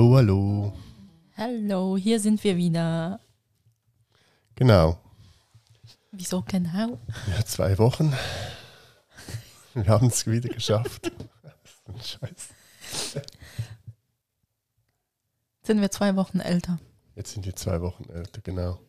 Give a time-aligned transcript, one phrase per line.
[0.00, 0.72] Hallo, hallo.
[1.36, 3.20] Hallo, hier sind wir wieder.
[4.54, 4.98] Genau.
[6.10, 6.98] Wieso genau?
[7.28, 8.10] Ja, zwei Wochen.
[9.74, 11.12] Wir haben es wieder geschafft.
[11.42, 13.22] Das ist ein Scheiß.
[15.64, 16.78] Sind wir zwei Wochen älter.
[17.14, 18.80] Jetzt sind wir zwei Wochen älter, genau.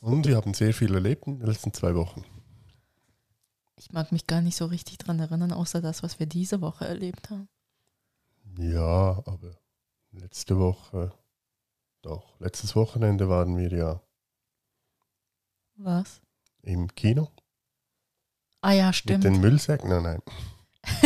[0.00, 2.24] Und wir haben sehr viel erlebt in den letzten zwei Wochen.
[3.74, 6.86] Ich mag mich gar nicht so richtig dran erinnern, außer das, was wir diese Woche
[6.86, 7.48] erlebt haben.
[8.56, 9.63] Ja, aber
[10.14, 11.12] letzte Woche,
[12.02, 14.00] doch, letztes Wochenende waren wir ja
[15.76, 16.20] Was?
[16.62, 17.30] im Kino
[18.64, 19.24] Ah ja, mit stimmt.
[19.24, 19.90] den Müllsäcken.
[19.90, 20.22] Nein, nein.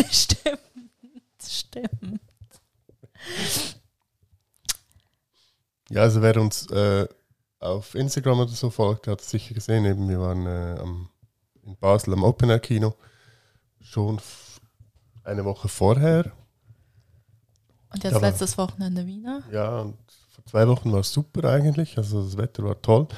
[0.13, 0.61] stimmt.
[1.43, 2.21] Stimmt.
[5.91, 7.09] Ja, also wer uns äh,
[7.59, 9.85] auf Instagram oder so folgt, hat es sicher gesehen.
[9.87, 11.11] Eben, wir waren äh, am,
[11.63, 12.95] in Basel am Open Air Kino
[13.81, 14.21] schon
[15.25, 16.31] eine Woche vorher.
[17.91, 19.43] Und jetzt Aber- letztes Wochenende Wiener.
[19.51, 19.97] Ja, und
[20.31, 21.97] vor zwei Wochen war es super eigentlich.
[21.99, 23.09] Also das Wetter war toll.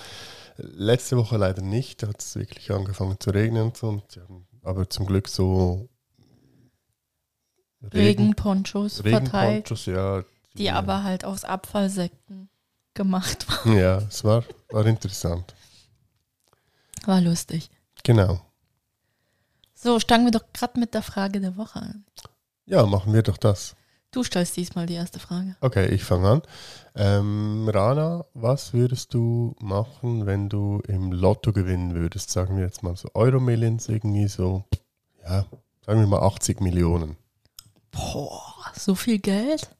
[0.57, 2.03] Letzte Woche leider nicht.
[2.03, 3.89] Da hat es wirklich angefangen zu regnen und so.
[3.89, 5.89] Und haben aber zum Glück so
[7.83, 9.33] Regenponchos verteilt,
[9.71, 10.23] Regenponchos, ja.
[10.55, 12.51] die aber halt aus Abfallsäcken
[12.95, 13.77] gemacht waren.
[13.77, 15.55] Ja, es war, war interessant.
[17.07, 17.71] War lustig.
[18.05, 18.41] Genau.
[19.75, 22.05] So, steigen wir doch gerade mit der Frage der Woche an.
[22.67, 23.75] Ja, machen wir doch das.
[24.13, 25.55] Du stellst diesmal die erste Frage.
[25.61, 26.43] Okay, ich fange an.
[26.97, 32.31] Ähm, Rana, was würdest du machen, wenn du im Lotto gewinnen würdest?
[32.31, 34.65] Sagen wir jetzt mal so Euro-Millions, irgendwie so,
[35.23, 35.47] ja,
[35.87, 37.17] sagen wir mal 80 Millionen.
[37.93, 39.71] Boah, so viel Geld?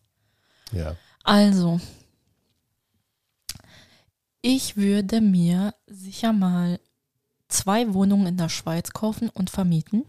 [0.71, 0.95] Ja.
[1.25, 1.81] Also,
[4.43, 6.79] ich würde mir sicher mal
[7.49, 10.05] zwei Wohnungen in der Schweiz kaufen und vermieten.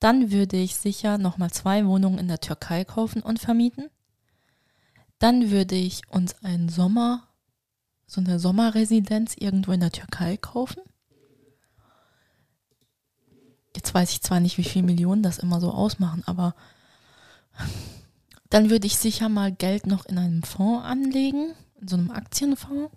[0.00, 3.90] Dann würde ich sicher nochmal zwei Wohnungen in der Türkei kaufen und vermieten.
[5.18, 7.26] Dann würde ich uns einen Sommer,
[8.06, 10.80] so eine Sommerresidenz irgendwo in der Türkei kaufen.
[13.74, 16.54] Jetzt weiß ich zwar nicht, wie viele Millionen das immer so ausmachen, aber
[18.50, 22.92] dann würde ich sicher mal Geld noch in einem Fonds anlegen, in so einem Aktienfonds,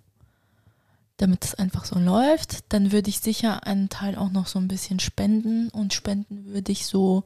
[1.22, 2.72] damit es einfach so läuft.
[2.74, 6.72] Dann würde ich sicher einen Teil auch noch so ein bisschen spenden und spenden würde
[6.72, 7.24] ich so,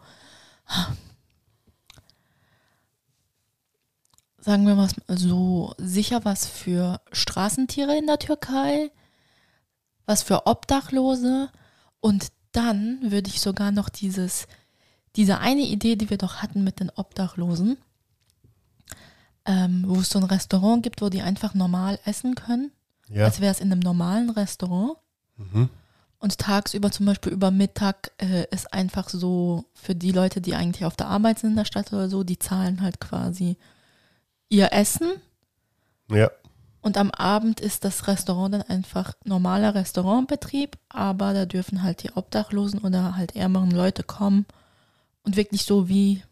[4.37, 8.91] sagen wir mal so, sicher was für Straßentiere in der Türkei,
[10.05, 11.49] was für Obdachlose
[12.01, 14.47] und dann würde ich sogar noch dieses,
[15.15, 17.77] diese eine Idee, die wir doch hatten mit den Obdachlosen,
[19.45, 22.71] ähm, wo es so ein Restaurant gibt, wo die einfach normal essen können,
[23.09, 23.25] Ja.
[23.25, 24.97] als wäre es in einem normalen Restaurant.
[25.37, 25.69] Mhm.
[26.19, 30.85] Und tagsüber, zum Beispiel über Mittag, äh, ist einfach so für die Leute, die eigentlich
[30.85, 33.57] auf der Arbeit sind in der Stadt oder so, die zahlen halt quasi
[34.49, 35.13] ihr Essen.
[36.09, 36.31] Ja.
[36.81, 42.11] Und am Abend ist das Restaurant dann einfach normaler Restaurantbetrieb, aber da dürfen halt die
[42.11, 44.45] Obdachlosen oder halt ärmeren Leute kommen
[45.23, 46.23] und wirklich so wie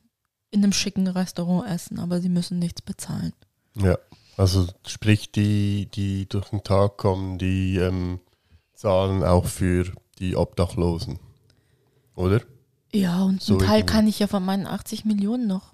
[0.52, 3.34] in einem schicken Restaurant essen, aber sie müssen nichts bezahlen.
[3.76, 3.98] Ja.
[4.38, 8.20] Also sprich, die, die durch den Tag kommen, die ähm,
[8.74, 11.20] zahlen auch für die Obdachlosen.
[12.16, 12.42] Oder?
[12.92, 13.94] Ja, und So einen Teil irgendwie.
[13.94, 15.74] kann ich ja von meinen 80 Millionen noch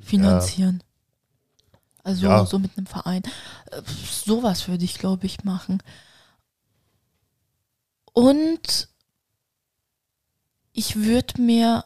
[0.00, 0.82] finanzieren.
[2.02, 2.46] Also Ja.
[2.46, 3.22] so mit einem Verein.
[3.70, 5.82] Äh, Sowas würde ich, glaube ich, machen.
[8.12, 8.88] Und
[10.72, 11.84] ich würde mir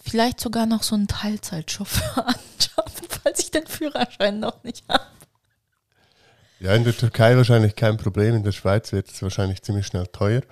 [0.00, 2.26] vielleicht sogar noch so einen Teilzeitchauffeur
[2.58, 5.06] anschaffen, falls ich den Führerschein noch nicht habe.
[6.60, 8.36] Ja, in der Türkei wahrscheinlich kein Problem.
[8.36, 10.42] In der Schweiz wird es wahrscheinlich ziemlich schnell teuer.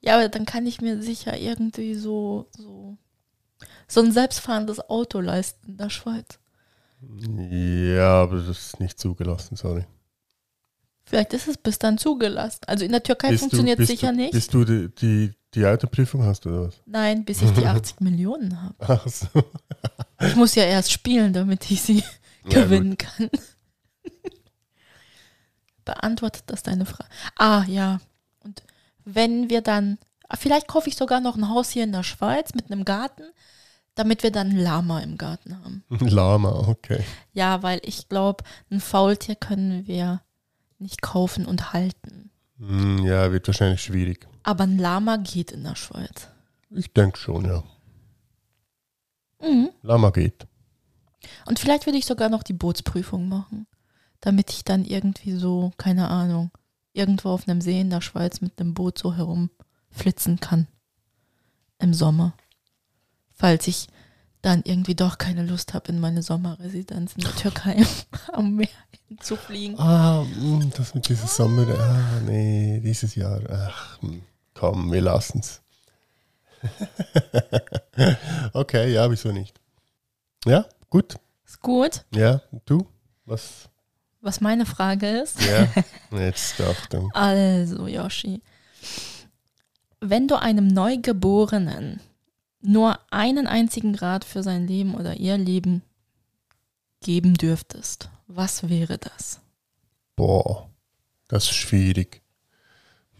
[0.00, 2.98] Ja, aber dann kann ich mir sicher irgendwie so, so,
[3.86, 6.40] so ein selbstfahrendes Auto leisten in der Schweiz.
[7.10, 9.84] Ja, aber das ist nicht zugelassen, sorry.
[11.04, 12.60] Vielleicht ist es bis dann zugelassen.
[12.66, 14.32] Also in der Türkei funktioniert es sicher du, nicht.
[14.32, 16.74] Bist du die, die, die Autoprüfung hast oder was?
[16.86, 18.74] Nein, bis ich die 80 Millionen habe.
[18.78, 19.26] Ach so.
[20.20, 22.02] Ich muss ja erst spielen, damit ich sie
[22.46, 23.30] Ja, gewinnen kann.
[25.84, 27.10] Beantwortet das deine Frage?
[27.36, 28.00] Ah, ja.
[28.42, 28.62] Und
[29.04, 29.98] wenn wir dann
[30.36, 33.24] Vielleicht kaufe ich sogar noch ein Haus hier in der Schweiz mit einem Garten,
[33.94, 35.84] damit wir dann ein Lama im Garten haben.
[35.88, 37.04] Lama, okay.
[37.32, 40.22] Ja, weil ich glaube, ein Faultier können wir
[40.78, 42.30] nicht kaufen und halten.
[42.58, 44.26] Hm, ja, wird wahrscheinlich schwierig.
[44.42, 46.28] Aber ein Lama geht in der Schweiz.
[46.70, 47.62] Ich denke schon, ja.
[49.40, 49.70] Mhm.
[49.82, 50.46] Lama geht.
[51.46, 53.66] Und vielleicht würde ich sogar noch die Bootsprüfung machen,
[54.20, 56.50] damit ich dann irgendwie so, keine Ahnung,
[56.92, 60.68] irgendwo auf einem See in der Schweiz mit einem Boot so herumflitzen kann.
[61.78, 62.34] Im Sommer.
[63.32, 63.88] Falls ich
[64.44, 67.82] dann irgendwie doch keine Lust habe, in meine Sommerresidenz in der Türkei
[68.32, 68.68] am Meer
[69.20, 69.78] zu fliegen.
[69.78, 71.66] Ah, hm, das mit diesem Sommer.
[71.78, 73.40] Ah, nee, dieses Jahr.
[73.48, 75.62] Ach, hm, komm, wir lassen's.
[78.52, 79.58] okay, ja, wieso nicht?
[80.44, 81.16] Ja, gut.
[81.46, 82.04] Ist gut.
[82.14, 82.86] Ja, du?
[83.24, 83.70] Was?
[84.20, 85.40] Was meine Frage ist.
[85.42, 85.68] Ja,
[86.18, 87.10] jetzt Achtung.
[87.14, 88.42] Also, Yoshi.
[90.00, 92.00] Wenn du einem Neugeborenen
[92.64, 95.82] nur einen einzigen Rat für sein Leben oder ihr Leben
[97.02, 99.40] geben dürftest, was wäre das?
[100.16, 100.70] Boah,
[101.28, 102.22] das ist schwierig.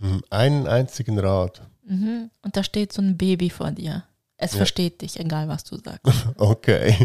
[0.00, 1.62] Hm, Einen einzigen Rat.
[1.84, 2.30] Mhm.
[2.42, 4.04] Und da steht so ein Baby vor dir.
[4.36, 4.58] Es Ja.
[4.58, 6.00] versteht dich, egal was du sagst.
[6.38, 6.96] Okay.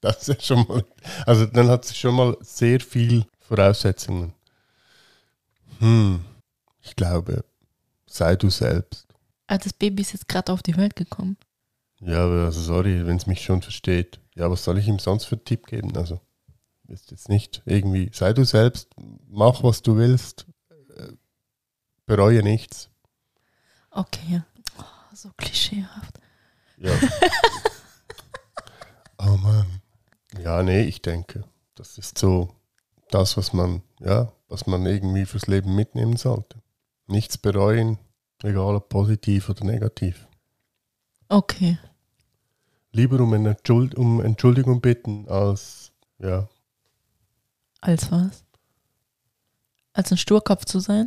[0.00, 0.84] Das ist schon mal.
[1.26, 4.32] Also dann hat sie schon mal sehr viel Voraussetzungen.
[5.80, 6.24] Hm.
[6.82, 7.44] Ich glaube,
[8.06, 9.06] sei du selbst.
[9.48, 11.36] Ah, das Baby ist jetzt gerade auf die Welt gekommen.
[12.00, 14.20] Ja, aber also sorry, wenn es mich schon versteht.
[14.34, 15.96] Ja, was soll ich ihm sonst für einen Tipp geben?
[15.96, 16.20] Also,
[16.86, 18.88] ist jetzt nicht irgendwie, sei du selbst,
[19.28, 20.46] mach was du willst,
[20.96, 21.12] äh,
[22.06, 22.88] bereue nichts.
[23.90, 24.42] Okay.
[24.78, 26.20] Oh, so klischeehaft.
[26.78, 26.92] Ja.
[29.18, 29.82] oh Mann.
[30.40, 31.44] Ja, nee, ich denke,
[31.74, 32.54] das ist so
[33.10, 36.62] das, was man, ja, was man irgendwie fürs Leben mitnehmen sollte.
[37.06, 37.98] Nichts bereuen,
[38.42, 40.28] egal ob positiv oder negativ.
[41.28, 41.78] Okay.
[42.98, 46.48] Lieber um, eine Entschuld um Entschuldigung bitten, als, ja,
[47.80, 48.44] Als was?
[49.92, 51.06] Als ein Sturkopf zu sein?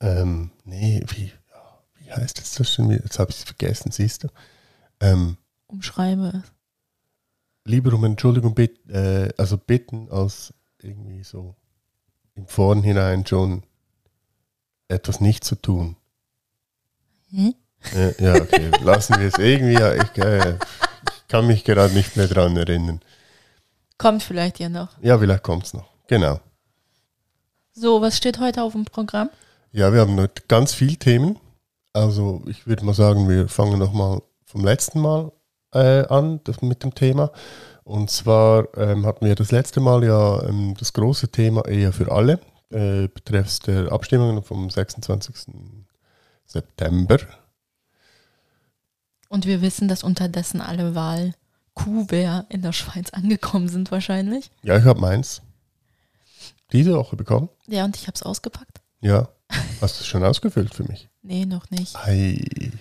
[0.00, 1.32] ähm, nee, wie,
[1.94, 3.02] wie heißt das schon wieder?
[3.04, 4.28] Jetzt habe ich es vergessen, siehst du.
[5.00, 6.52] Ähm, Umschreibe es.
[7.64, 10.52] lieber um Entschuldigung bitten, äh, also bitten, als
[10.82, 11.56] irgendwie so
[12.34, 13.62] im Vornhinein schon
[14.88, 15.96] etwas nicht zu tun.
[17.30, 17.54] Hm?
[18.18, 19.74] Ja, okay, lassen wir es irgendwie.
[19.74, 23.00] Ich, äh, ich kann mich gerade nicht mehr dran erinnern.
[23.98, 24.88] Kommt vielleicht ja noch.
[25.00, 25.88] Ja, vielleicht kommt es noch.
[26.06, 26.40] Genau.
[27.72, 29.30] So, was steht heute auf dem Programm?
[29.72, 31.38] Ja, wir haben heute ganz viele Themen.
[31.92, 35.32] Also ich würde mal sagen, wir fangen nochmal vom letzten Mal
[35.72, 37.30] äh, an das, mit dem Thema.
[37.84, 42.10] Und zwar ähm, hatten wir das letzte Mal ja ähm, das große Thema Ehe für
[42.10, 42.40] alle,
[42.70, 45.54] äh, betreffs der Abstimmungen vom 26.
[46.46, 47.18] September.
[49.30, 54.50] Und wir wissen, dass unterdessen alle Wahl-Kuvert in der Schweiz angekommen sind wahrscheinlich.
[54.64, 55.40] Ja, ich habe meins
[56.72, 57.48] diese Woche bekommen.
[57.68, 58.80] Ja, und ich habe es ausgepackt.
[59.00, 59.28] Ja.
[59.80, 61.08] Hast du es schon ausgefüllt für mich?
[61.22, 61.96] Nee, noch nicht.
[61.96, 62.72] Ei,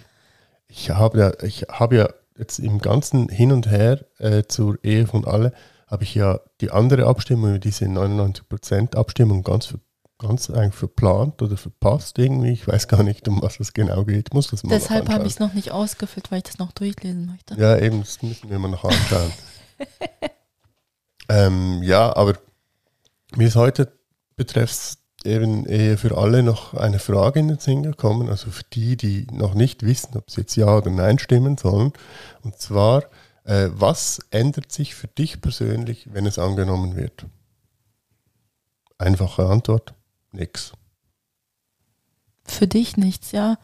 [0.68, 5.06] ich habe ja, ich habe ja jetzt im ganzen Hin und Her äh, zur Ehe
[5.06, 5.54] von alle,
[5.86, 9.76] habe ich ja die andere Abstimmung, diese 99% Abstimmung ganz,
[10.20, 12.52] ganz eigentlich verplant oder verpasst irgendwie.
[12.52, 14.34] Ich weiß gar nicht, um was es genau geht.
[14.34, 17.26] Muss das mal Deshalb habe ich es noch nicht ausgefüllt, weil ich das noch durchlesen
[17.26, 17.56] möchte.
[17.60, 19.32] Ja, eben, das müssen wir mal noch anschauen.
[21.30, 22.38] ähm, ja, aber
[23.36, 23.92] mir ist heute
[24.36, 28.98] betreffs eben Ehe für alle noch eine Frage in den Sinn gekommen, also für die,
[28.98, 31.94] die noch nicht wissen, ob sie jetzt Ja oder Nein stimmen sollen.
[32.42, 33.04] Und zwar,
[33.46, 37.26] äh, was ändert sich für dich persönlich, wenn es angenommen wird?
[38.98, 39.94] Einfache Antwort,
[40.32, 40.72] nix.
[42.46, 43.58] Für dich nichts, ja.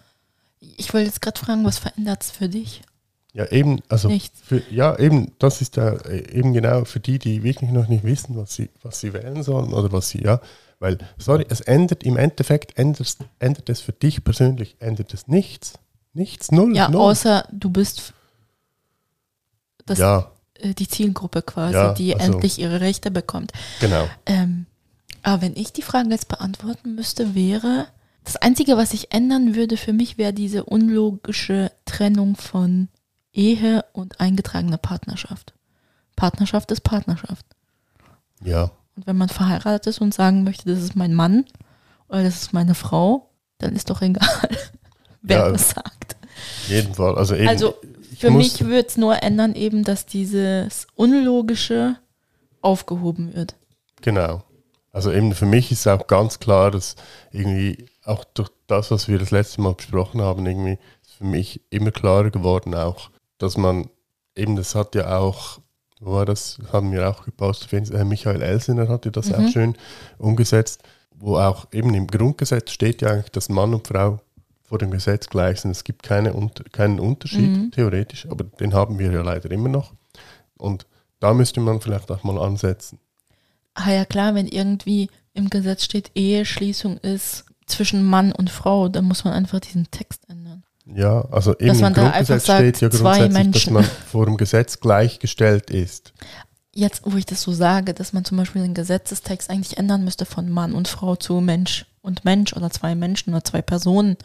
[0.60, 2.82] Ich wollte jetzt gerade fragen, was verändert es für dich?
[3.34, 4.40] Ja, eben, also Nichts.
[4.42, 8.38] Für, ja, eben, das ist ja eben genau für die, die wirklich noch nicht wissen,
[8.38, 10.40] was sie, was sie wählen sollen oder was sie, ja,
[10.80, 15.74] weil, sorry, es ändert im Endeffekt, ändert, ändert es für dich persönlich, ändert es nichts.
[16.14, 17.02] Nichts, null, Ja, null.
[17.02, 18.14] außer du bist
[19.86, 23.52] das, ja, äh, die Zielgruppe quasi, Ja, die also- endlich ihre Rechte bekommt.
[23.82, 24.08] genau.
[24.26, 24.66] Ähm,
[25.26, 27.88] aber wenn ich die Frage jetzt beantworten müsste, wäre,
[28.24, 32.90] das Einzige, was ich ändern würde für mich, wäre diese unlogische Trennung von
[33.34, 35.54] Ehe und eingetragener Partnerschaft.
[36.16, 37.46] Partnerschaft ist Partnerschaft.
[38.44, 41.46] Ja, Und wenn man verheiratet ist und sagen möchte, das ist mein Mann
[42.08, 44.28] oder das ist meine Frau, dann ist doch egal,
[45.24, 46.16] wer Ja, das sagt.
[46.68, 47.16] jeden Fall.
[47.18, 47.76] Also eben, Also
[48.18, 51.98] für mich würde es nur ändern, eben, dass dieses Unlogische
[52.62, 53.56] aufgehoben wird.
[54.02, 54.44] Genau.
[54.96, 56.96] Also eben für mich ist auch ganz klar, dass
[57.34, 61.60] irgendwie auch durch das, was wir das letzte Mal besprochen haben, irgendwie ist für mich
[61.70, 63.90] immer klarer geworden auch, dass man
[64.38, 65.60] eben, das hat ja auch,
[66.00, 67.74] wo war das, haben wir auch gepostet,
[68.06, 69.36] Michael Elsiner hatte das Mhm.
[69.36, 69.76] auch schön
[70.18, 70.82] umgesetzt,
[71.14, 74.22] wo auch eben im Grundgesetz steht ja eigentlich, dass Mann und Frau
[74.64, 75.72] vor dem Gesetz gleich sind.
[75.72, 76.34] Es gibt keine,
[76.72, 77.72] keinen Unterschied, Mhm.
[77.72, 79.92] theoretisch, aber den haben wir ja leider immer noch.
[80.56, 80.86] Und
[81.20, 82.98] da müsste man vielleicht auch mal ansetzen.
[83.76, 89.06] Ah ja klar, wenn irgendwie im Gesetz steht, Eheschließung ist zwischen Mann und Frau, dann
[89.06, 90.64] muss man einfach diesen Text ändern.
[90.86, 93.84] Ja, also eben Dass man im da Grundgesetz sagt, steht ja zwei grundsätzlich, dass man
[93.84, 96.14] vor dem Gesetz gleichgestellt ist.
[96.74, 100.26] Jetzt, wo ich das so sage, dass man zum Beispiel den Gesetzestext eigentlich ändern müsste
[100.26, 104.18] von Mann und Frau zu Mensch und Mensch oder zwei Menschen oder zwei Personen.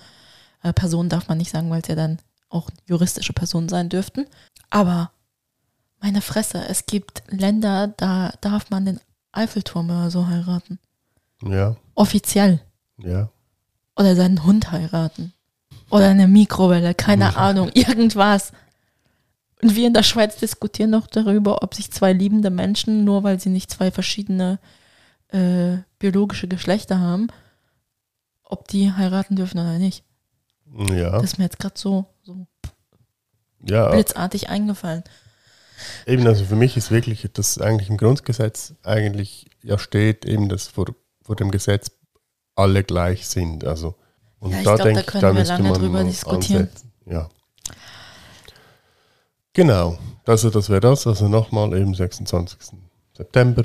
[0.62, 2.18] Äh, Personen darf man nicht sagen, weil es ja dann
[2.50, 4.26] auch juristische Personen sein dürften.
[4.68, 5.12] Aber
[6.00, 9.00] meine Fresse, es gibt Länder, da darf man den
[9.32, 10.78] Eiffelturm oder so heiraten.
[11.42, 12.60] Ja, Offiziell.
[12.98, 13.30] ja.
[13.96, 15.32] Oder seinen Hund heiraten.
[15.90, 17.36] Oder eine Mikrowelle, keine Ja.
[17.36, 18.52] Ahnung, irgendwas.
[19.62, 23.38] Und wir in der Schweiz diskutieren noch darüber, ob sich zwei liebende Menschen, nur weil
[23.40, 24.58] sie nicht zwei verschiedene
[25.28, 27.28] äh, biologische Geschlechter haben,
[28.42, 30.02] ob die heiraten dürfen oder nicht.
[30.92, 32.46] Ja, Das ist mir jetzt gerade so, so
[33.66, 33.90] ja.
[33.90, 35.04] blitzartig eingefallen.
[36.06, 40.66] Eben, also für mich ist wirklich, dass eigentlich im Grundgesetz eigentlich ja steht, eben, dass
[40.68, 40.86] vor,
[41.22, 41.90] vor dem Gesetz
[42.54, 43.64] alle gleich sind.
[43.64, 43.94] Also,
[44.38, 46.62] und Ja, ich da glaub, da denke ich, können da wir müsste man drüber diskutieren.
[46.62, 46.92] ansetzen.
[47.06, 47.28] Ja.
[49.52, 51.06] Genau, also das wäre das.
[51.06, 52.58] Also nochmal eben 26.
[53.16, 53.64] September.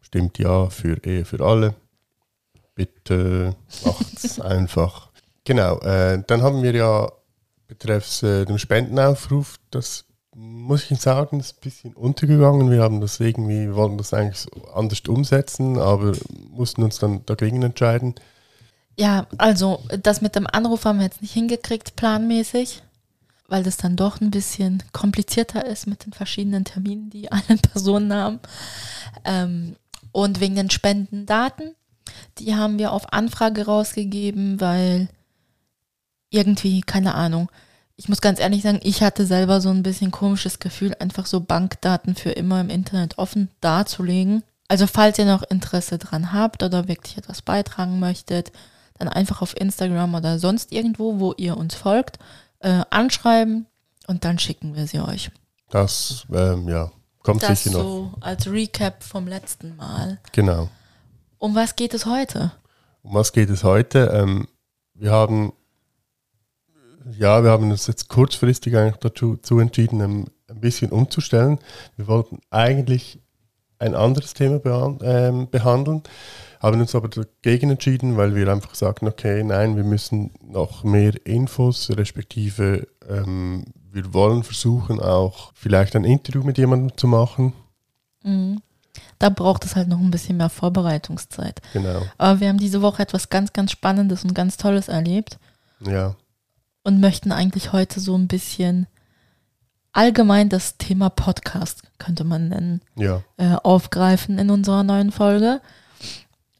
[0.00, 1.74] Stimmt ja für Ehe für alle.
[2.74, 5.10] Bitte macht's einfach.
[5.44, 7.10] Genau, äh, dann haben wir ja
[7.66, 10.04] betreffs äh, dem Spendenaufruf, das
[10.38, 12.70] muss ich sagen, ist ein bisschen untergegangen.
[12.70, 16.12] Wir haben das irgendwie, wollten das eigentlich so anders umsetzen, aber
[16.50, 18.14] mussten uns dann dagegen entscheiden.
[18.96, 22.82] Ja, also das mit dem Anruf haben wir jetzt nicht hingekriegt, planmäßig,
[23.48, 28.12] weil das dann doch ein bisschen komplizierter ist mit den verschiedenen Terminen, die alle Personen
[28.12, 28.38] haben.
[29.24, 29.76] Ähm,
[30.12, 31.74] und wegen den Spendendaten,
[32.38, 35.08] die haben wir auf Anfrage rausgegeben, weil
[36.30, 37.50] irgendwie, keine Ahnung,
[37.98, 41.40] ich muss ganz ehrlich sagen, ich hatte selber so ein bisschen komisches Gefühl, einfach so
[41.40, 44.44] Bankdaten für immer im Internet offen darzulegen.
[44.68, 48.52] Also falls ihr noch Interesse dran habt oder wirklich etwas beitragen möchtet,
[48.98, 52.20] dann einfach auf Instagram oder sonst irgendwo, wo ihr uns folgt,
[52.60, 53.66] äh, anschreiben
[54.06, 55.32] und dann schicken wir sie euch.
[55.70, 56.92] Das, ähm, ja,
[57.24, 57.82] kommt Das sicher noch.
[57.82, 60.18] so als Recap vom letzten Mal.
[60.32, 60.68] Genau.
[61.38, 62.52] Um was geht es heute?
[63.02, 64.12] Um was geht es heute?
[64.14, 64.46] Ähm,
[64.94, 65.52] wir haben,
[67.18, 70.00] ja, wir haben uns jetzt kurzfristig eigentlich dazu zu entschieden,
[70.48, 71.58] ein bisschen umzustellen.
[71.96, 73.20] Wir wollten eigentlich
[73.78, 76.02] ein anderes Thema ähm, behandeln,
[76.60, 81.14] haben uns aber dagegen entschieden, weil wir einfach sagten, okay, nein, wir müssen noch mehr
[81.24, 87.52] Infos, respektive ähm, wir wollen versuchen auch vielleicht ein Interview mit jemandem zu machen.
[88.22, 88.60] Mhm.
[89.20, 91.60] Da braucht es halt noch ein bisschen mehr Vorbereitungszeit.
[91.72, 95.38] Genau, Aber wir haben diese Woche etwas ganz, ganz Spannendes und ganz Tolles erlebt
[95.80, 96.16] ja,
[96.88, 98.86] und möchten eigentlich heute so ein bisschen
[99.92, 105.60] allgemein das Thema Podcast, könnte man nennen, ja, äh, aufgreifen in unserer neuen Folge.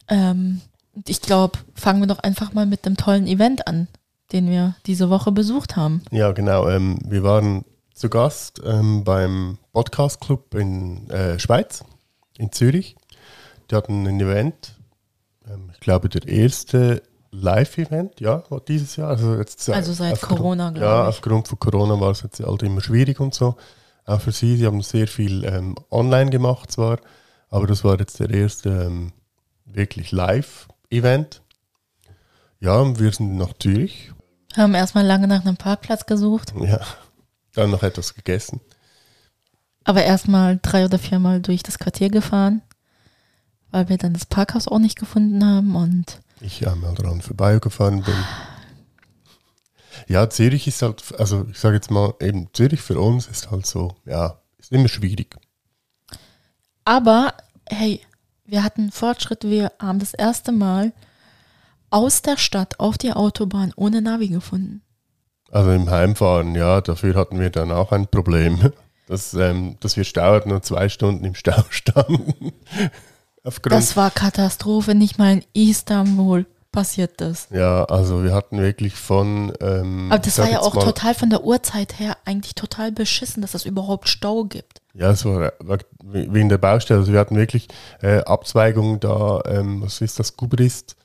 [0.07, 0.61] Ähm,
[0.95, 3.89] und ich glaube, fangen wir doch einfach mal mit dem tollen Event an,
[4.33, 6.03] den wir diese Woche besucht haben.
[6.11, 6.69] Ja, genau.
[6.69, 11.85] Ähm, wir waren zu Gast ähm, beim Podcast Club in äh, Schweiz,
[12.37, 12.97] in Zürich.
[13.71, 14.75] Die hatten ein Event,
[15.49, 19.09] ähm, ich glaube der erste Live-Event, ja, dieses Jahr.
[19.11, 21.09] Also, jetzt, Also seit Corona, glaube Ja, ich.
[21.09, 23.57] aufgrund von Corona war es jetzt halt immer schwierig und so.
[24.07, 26.99] Auch für sie, sie haben sehr viel ähm, online gemacht zwar,
[27.51, 29.13] aber das war jetzt der erste ähm,
[29.67, 31.43] wirklich Live-Event.
[32.61, 34.13] Ja, und wir sind nach Zürich.
[34.57, 36.81] Haben erstmal lange nach einem Parkplatz gesucht, Ja,
[37.55, 38.61] dann noch etwas gegessen.
[39.85, 42.63] aber erstmal drei oder viermal durch das Quartier gefahren,
[43.71, 48.15] weil wir dann das Parkhaus auch nicht gefunden haben und ich einmal dran vorbeigefahren bin.
[50.07, 53.67] Ja, Zürich ist halt, also ich sage jetzt mal, eben Zürich für uns ist halt
[53.67, 55.37] so, ja, ist immer schwierig.
[56.85, 57.35] Aber
[57.69, 58.01] hey,
[58.45, 59.45] wir hatten Fortschritt.
[59.45, 60.93] Wir haben das erste Mal
[61.91, 64.83] aus der Stadt auf die Autobahn ohne Navi gefunden.
[65.51, 68.73] Also im Heimfahren, ja, dafür hatten wir dann auch ein Problem,
[69.07, 72.53] dass, ähm, dass wir Stau hatten und zwei Stunden im Stau standen.
[73.43, 74.95] Das war Katastrophe.
[74.95, 77.49] Nicht mal in Istanbul passiert das.
[77.51, 79.53] ja, also wir hatten wirklich von.
[79.61, 83.41] Ähm, Aber das war ja auch mal- total von der Uhrzeit her eigentlich total beschissen,
[83.41, 84.83] dass es überhaupt Stau gibt.
[84.95, 87.01] Ja, es war, war wegen der Baustelle.
[87.01, 87.69] Also wir hatten wirklich
[88.03, 90.97] äh, Abzweigungen da, ähm, was ist das, Gubrist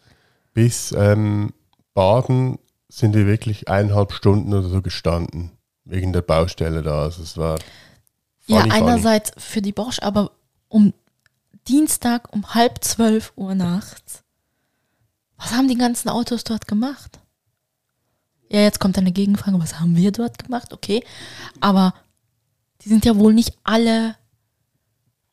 [0.54, 1.54] bis ähm,
[1.94, 2.60] Baden
[2.90, 5.52] sind wir wirklich eineinhalb Stunden oder so gestanden.
[5.86, 7.04] Wegen der Baustelle da.
[7.04, 7.58] Also es war.
[8.46, 8.84] Ja, funny, funny.
[8.84, 10.32] einerseits für die Bosch, aber
[10.68, 10.94] um
[11.68, 14.24] Dienstag um halb zwölf Uhr nachts.
[15.38, 17.20] Was haben die ganzen Autos dort gemacht?
[18.50, 20.74] Ja, jetzt kommt eine Gegenfrage, was haben wir dort gemacht?
[20.74, 21.04] Okay,
[21.60, 21.94] aber
[22.82, 24.16] die sind ja wohl nicht alle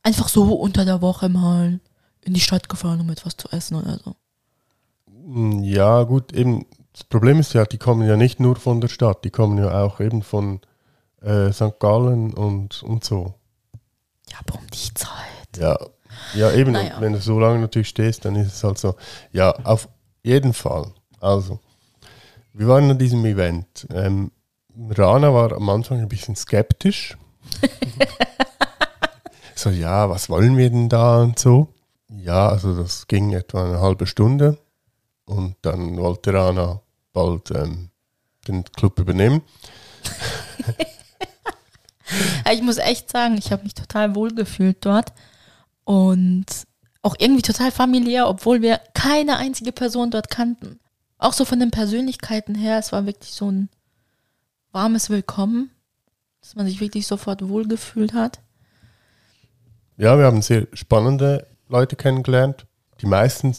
[0.03, 1.81] einfach so unter der Woche mal
[2.23, 4.15] in die Stadt gefahren, um etwas zu essen oder so.
[5.07, 6.67] Mm, Ja, gut, eben.
[6.93, 9.83] Das Problem ist ja, die kommen ja nicht nur von der Stadt, die kommen ja
[9.85, 10.61] auch eben von
[11.23, 11.79] äh, St.
[11.79, 13.35] Gallen und, und so.
[14.29, 15.57] Ja, aber um die Zeit.
[15.57, 15.79] Ja,
[16.35, 16.97] ja eben, Naja.
[16.97, 18.95] und wenn du so lange natürlich stehst, dann ist es halt so.
[19.33, 19.89] Ja, auf
[20.23, 20.93] jeden Fall.
[21.21, 21.61] Also,
[22.53, 23.87] wir waren an diesem Event.
[23.93, 24.31] Ähm,
[24.91, 27.17] Rana war am Anfang ein bisschen skeptisch.
[29.55, 31.69] so, ja, was wollen wir denn da und so?
[32.09, 34.59] Ja, also das ging etwa eine halbe Stunde
[35.27, 36.81] und dann wollte Rana
[37.13, 37.91] bald ähm,
[38.49, 39.43] den Club übernehmen.
[42.53, 45.13] Ich muss echt sagen, ich habe mich total wohl gefühlt dort
[45.91, 46.47] und
[47.03, 50.79] auch irgendwie total familiär, obwohl wir keine einzige Person dort kannten.
[51.19, 53.69] Auch so von den Persönlichkeiten her, es war wirklich so ein
[54.71, 55.73] warmes Willkommen,
[56.41, 58.39] dass man sich wirklich sofort wohlgefühlt hat.
[59.97, 62.67] Ja, wir haben sehr spannende Leute kennengelernt.
[63.01, 63.53] Die meisten,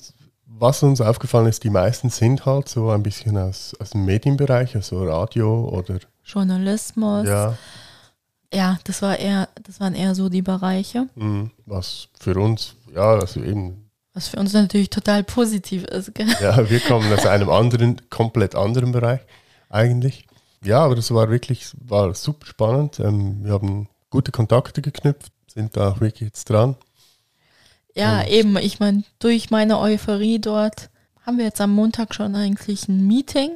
[0.45, 4.73] was uns aufgefallen ist, die meisten sind halt so ein bisschen aus, aus dem Medienbereich,
[4.77, 7.27] also Radio oder Journalismus.
[7.27, 7.57] Ja.
[8.53, 13.13] Ja, das war eher, das waren eher so die Bereiche, mh, was für uns, ja,
[13.15, 16.13] also eben, was für uns natürlich total positiv ist.
[16.15, 16.27] Gell?
[16.41, 19.21] ja, wir kommen aus einem anderen, komplett anderen Bereich
[19.69, 20.25] eigentlich.
[20.63, 22.99] Ja, aber das war wirklich, war super spannend.
[22.99, 26.75] Ähm, wir haben gute Kontakte geknüpft, sind da auch wirklich jetzt dran.
[27.95, 28.57] Ja, Und- eben.
[28.57, 30.89] Ich meine, durch meine Euphorie dort
[31.25, 33.51] haben wir jetzt am Montag schon eigentlich ein Meeting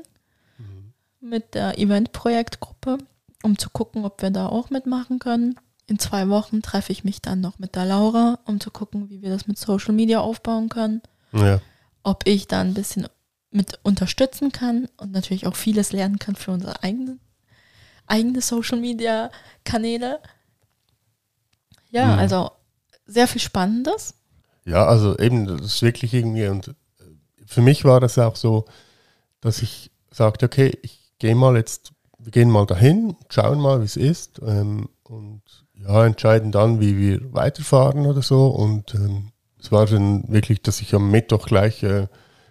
[1.19, 2.97] mit der Eventprojektgruppe,
[3.45, 5.55] um zu gucken, ob wir da auch mitmachen können.
[5.87, 9.21] In zwei Wochen treffe ich mich dann noch mit der Laura, um zu gucken, wie
[9.21, 11.01] wir das mit Social Media aufbauen können.
[11.31, 11.61] Ja,
[12.03, 13.07] Ob ich da ein bisschen
[13.51, 17.19] mit unterstützen kann und natürlich auch vieles lernen kann für unsere eigenen
[18.07, 19.31] eigene Social Media
[19.63, 20.19] Kanäle.
[21.91, 22.19] Ja, Mhm.
[22.19, 22.51] also
[23.05, 24.15] sehr viel Spannendes.
[24.65, 26.73] Ja, also eben, das ist wirklich irgendwie, und äh,
[27.45, 28.65] für mich war das auch so,
[29.41, 31.93] dass ich sagte, okay, ich gehe mal jetzt,
[32.25, 35.41] wir gehen mal dahin, schauen mal, wie es ist ähm, und
[35.75, 38.47] ja, entscheiden dann, wie wir weiterfahren oder so.
[38.47, 42.07] Und ähm, es war dann wirklich, dass ich am Mittwoch gleich äh,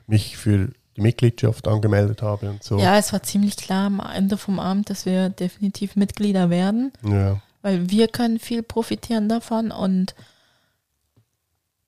[0.07, 2.79] mich für die Mitgliedschaft angemeldet habe und so.
[2.79, 7.41] Ja, es war ziemlich klar am Ende vom Abend, dass wir definitiv Mitglieder werden, ja.
[7.63, 10.15] weil wir können viel profitieren davon und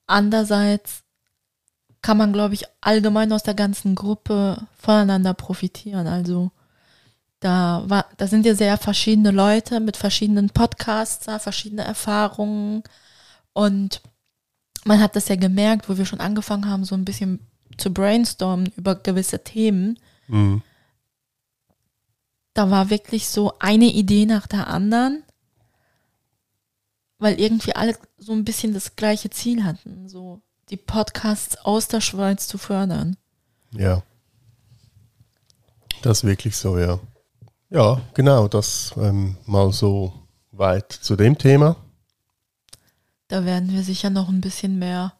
[0.08, 1.02] andererseits
[2.02, 6.08] kann man, glaube ich, allgemein aus der ganzen Gruppe voneinander profitieren.
[6.08, 6.50] Also
[7.40, 12.82] da, war, da sind ja sehr verschiedene Leute mit verschiedenen Podcasts, da, verschiedene Erfahrungen
[13.52, 14.00] und
[14.84, 17.40] man hat das ja gemerkt, wo wir schon angefangen haben, so ein bisschen
[17.76, 20.62] zu brainstormen über gewisse Themen Mhm.
[22.54, 25.22] da war wirklich so eine Idee nach der anderen,
[27.18, 32.00] weil irgendwie alle so ein bisschen das gleiche Ziel hatten, so die Podcasts aus der
[32.00, 33.16] Schweiz zu fördern.
[33.72, 34.02] Ja.
[36.02, 36.98] Das ist wirklich so, ja.
[37.70, 40.12] Ja, genau, das ähm, mal so
[40.52, 41.76] weit zu dem Thema.
[43.28, 45.14] Da werden wir sicher noch ein bisschen mehr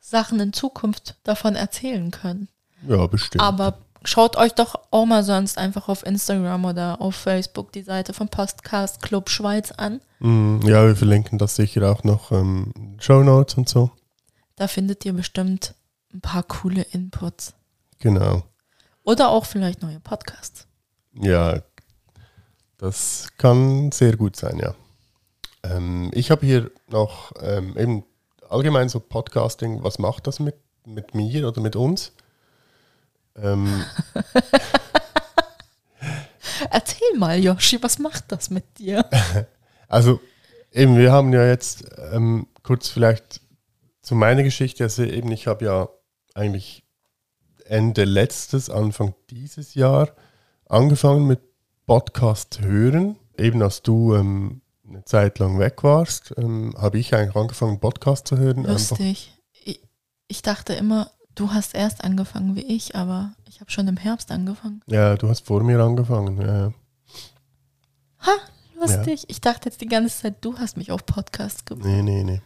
[0.00, 2.48] Sachen in Zukunft davon erzählen können.
[2.86, 3.42] Ja, bestimmt.
[3.42, 8.14] Aber schaut euch doch auch mal sonst einfach auf Instagram oder auf Facebook die Seite
[8.14, 10.00] vom Podcast Club Schweiz an.
[10.20, 13.90] Mm, Ja, wir verlinken das sicher auch noch ähm, Show Notes und so.
[14.56, 15.74] Da findet ihr bestimmt
[16.14, 17.52] ein paar coole Inputs.
[17.98, 18.42] Genau.
[19.04, 20.66] Oder auch vielleicht neue Podcasts.
[21.14, 21.62] Ja,
[22.78, 24.74] das kann sehr gut sein, ja.
[25.62, 28.04] Ähm, ich habe hier noch ähm, eben
[28.48, 32.12] allgemein so Podcasting, was macht das mit, mit mir oder mit uns?
[33.36, 33.84] Ähm,
[36.70, 39.08] Erzähl mal, Yoshi, was macht das mit dir?
[39.90, 40.20] Also
[40.70, 43.40] eben, wir haben ja jetzt ähm, kurz vielleicht
[44.02, 45.88] zu meiner Geschichte, also eben ich habe ja
[46.34, 46.84] eigentlich
[47.64, 50.10] Ende letztes, Anfang dieses Jahr
[50.68, 51.40] angefangen mit
[51.86, 53.16] Podcast hören.
[53.36, 58.28] Eben als du ähm, eine Zeit lang weg warst, ähm, habe ich eigentlich angefangen Podcast
[58.28, 58.64] zu hören.
[58.64, 59.32] Lustig.
[59.64, 59.80] Ich,
[60.26, 64.30] ich dachte immer, du hast erst angefangen wie ich, aber ich habe schon im Herbst
[64.30, 64.82] angefangen.
[64.86, 66.40] ja, du hast vor mir angefangen.
[66.40, 66.72] Ja, ja.
[68.20, 68.32] Ha,
[68.80, 69.24] Lustig.
[69.28, 71.88] Ich dachte jetzt die ganze Zeit, du hast mich auf Podcast gebracht.
[71.88, 72.40] Nee, nee, nee.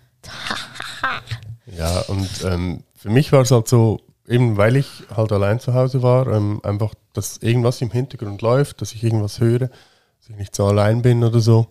[1.77, 4.01] ja, und ähm, für mich war es halt so,
[4.33, 8.81] eben weil ich halt allein zu Hause war, ähm, einfach, dass irgendwas im Hintergrund läuft,
[8.81, 11.67] dass ich irgendwas höre, dass ich nicht so allein bin oder so.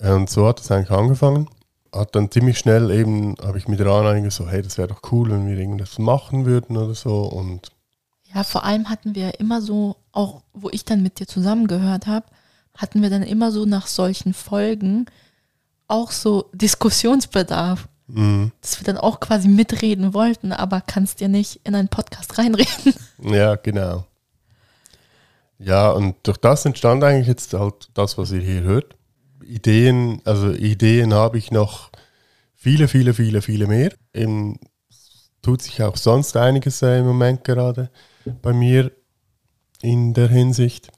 [0.00, 1.48] Und so hat es eigentlich angefangen.
[1.92, 5.02] Hat dann ziemlich schnell eben, habe ich mit Rana eigentlich so, hey, das wäre doch
[5.12, 7.24] cool, wenn wir irgendwas machen würden oder so.
[7.24, 7.70] Und
[8.32, 12.26] ja, vor allem hatten wir immer so, auch wo ich dann mit dir zusammengehört habe,
[12.76, 15.06] hatten wir dann immer so nach solchen Folgen
[15.88, 17.88] auch so Diskussionsbedarf.
[18.12, 18.52] Mhm.
[18.60, 22.94] Dass wir dann auch quasi mitreden wollten, aber kannst dir nicht in einen Podcast reinreden.
[23.22, 24.06] ja, genau.
[25.58, 28.96] Ja, und durch das entstand eigentlich jetzt halt das, was ihr hier hört.
[29.44, 31.90] Ideen, also Ideen habe ich noch
[32.54, 33.92] viele, viele, viele, viele mehr.
[34.14, 34.58] Eben
[35.42, 37.90] tut sich auch sonst einiges äh, im Moment gerade
[38.42, 38.90] bei mir
[39.82, 40.90] in der Hinsicht.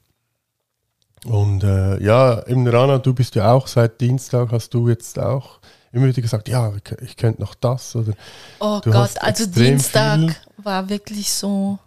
[1.25, 5.61] Und äh, ja, eben Rana, du bist ja auch seit Dienstag, hast du jetzt auch
[5.93, 8.15] immer wieder gesagt, ja, ich, könnte noch das oder
[8.59, 10.35] Oh Gott, also Dienstag viel.
[10.57, 11.79] war wirklich so,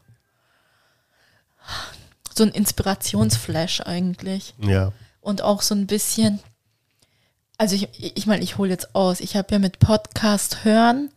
[2.36, 4.54] so ein Inspirationsflash eigentlich.
[4.60, 4.92] ja.
[5.22, 6.40] Und auch so ein bisschen,
[7.58, 9.20] also ich meine, ich, mein, ich hole jetzt aus.
[9.22, 11.10] Ich habe ja mit Podcast hören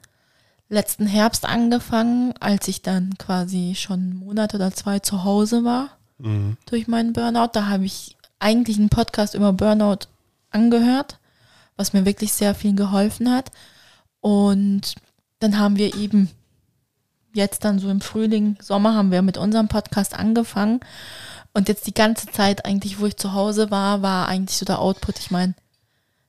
[0.71, 5.91] letzten Herbst angefangen, als ich dann quasi schon einen Monat oder zwei zu Hause war
[6.21, 6.57] Mhm.
[6.67, 7.51] durch meinen Burnout.
[7.53, 10.07] Da habe ich eigentlich einen Podcast über Burnout
[10.51, 11.19] angehört,
[11.79, 13.51] was mir wirklich sehr viel geholfen hat.
[14.21, 14.97] Und
[15.39, 16.29] dann haben wir eben
[17.33, 20.81] jetzt dann so im Frühling, Sommer haben wir mit unserem Podcast angefangen.
[21.55, 24.81] Und jetzt die ganze Zeit eigentlich, wo ich zu Hause war, war eigentlich so der
[24.81, 25.19] Output.
[25.19, 25.55] Ich meine,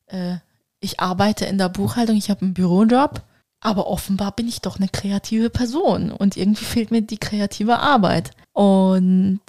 [0.07, 0.37] äh,
[0.79, 3.21] ich arbeite in der Buchhaltung, ich habe einen Bürojob,
[3.59, 8.31] aber offenbar bin ich doch eine kreative Person und irgendwie fehlt mir die kreative Arbeit.
[8.53, 9.41] Und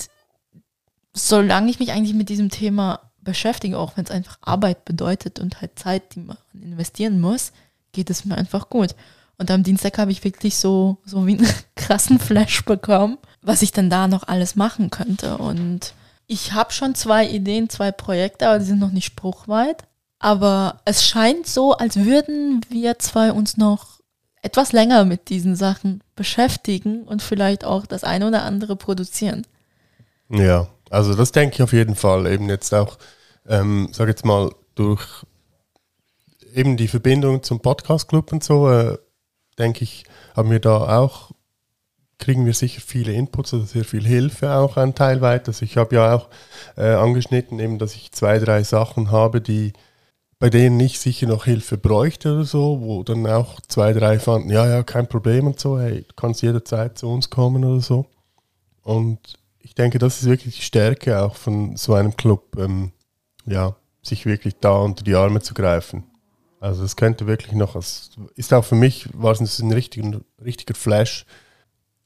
[1.12, 5.60] solange ich mich eigentlich mit diesem Thema beschäftige, auch wenn es einfach Arbeit bedeutet und
[5.60, 7.52] halt Zeit, die man investieren muss,
[7.92, 8.94] geht es mir einfach gut.
[9.38, 13.72] Und am Dienstag habe ich wirklich so, so wie einen krassen Flash bekommen, was ich
[13.72, 15.38] dann da noch alles machen könnte.
[15.38, 15.94] Und
[16.26, 19.84] ich habe schon zwei Ideen, zwei Projekte, aber die sind noch nicht spruchweit.
[20.18, 24.00] Aber es scheint so, als würden wir zwei uns noch
[24.42, 29.46] etwas länger mit diesen Sachen beschäftigen und vielleicht auch das eine oder andere produzieren.
[30.28, 32.26] Ja, also das denke ich auf jeden Fall.
[32.26, 32.98] Eben jetzt auch,
[33.48, 35.24] ähm, sag jetzt mal, durch
[36.54, 38.98] eben die Verbindung zum Podcast-Club und so, äh,
[39.58, 40.04] denke ich,
[40.36, 41.30] haben wir da auch,
[42.18, 45.24] kriegen wir sicher viele Inputs oder sehr viel Hilfe auch ein Teil.
[45.24, 46.28] Also ich habe ja auch
[46.76, 49.72] äh, angeschnitten, eben, dass ich zwei, drei Sachen habe, die
[50.40, 54.48] bei denen ich sicher noch Hilfe bräuchte oder so, wo dann auch zwei, drei fanden,
[54.50, 58.06] ja, ja, kein Problem und so, hey, du kannst jederzeit zu uns kommen oder so.
[58.82, 62.92] Und ich denke, das ist wirklich die Stärke auch von so einem Club, ähm,
[63.46, 66.04] ja, sich wirklich da unter die Arme zu greifen.
[66.60, 70.74] Also es könnte wirklich noch, es ist auch für mich, war es ein richtiger, richtiger
[70.74, 71.24] Flash.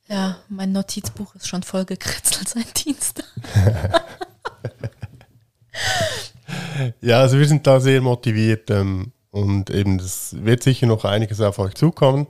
[0.08, 3.26] Ja, mein Notizbuch ist schon voll gekritzelt seit Dienstag.
[7.00, 11.40] Ja, also wir sind da sehr motiviert ähm, und eben das wird sicher noch einiges
[11.40, 12.26] auf euch zukommen.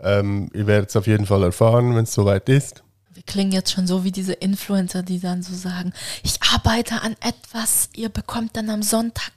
[0.00, 2.82] Ähm, ihr werdet es auf jeden Fall erfahren, wenn es soweit ist.
[3.18, 7.16] Wir klingen jetzt schon so wie diese Influencer, die dann so sagen, ich arbeite an
[7.18, 9.32] etwas, ihr bekommt dann am Sonntag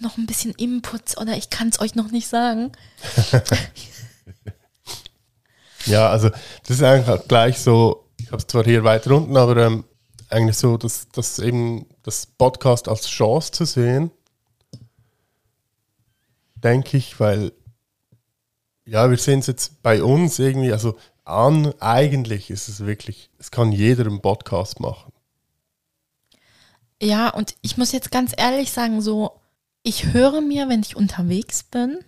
[0.00, 2.72] noch ein bisschen Input oder ich kann es euch noch nicht sagen.
[5.84, 9.38] Ja, also das ist eigentlich auch gleich so, ich habe es zwar hier weiter unten,
[9.38, 9.84] aber ähm,
[10.28, 14.10] eigentlich so, dass, dass eben das Podcast als Chance zu sehen,
[16.56, 17.52] denke ich, weil
[18.84, 23.50] ja, wir sehen es jetzt bei uns irgendwie, also an, eigentlich ist es wirklich, es
[23.50, 25.12] kann jeder einen Podcast machen.
[27.00, 29.32] Ja, und ich muss jetzt ganz ehrlich sagen, so,
[29.82, 31.98] ich höre mir, wenn ich unterwegs bin,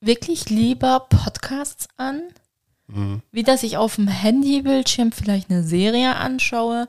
[0.00, 2.22] wirklich lieber Podcasts an,
[2.92, 3.22] Mhm.
[3.30, 6.88] wie dass ich auf dem Handybildschirm vielleicht eine Serie anschaue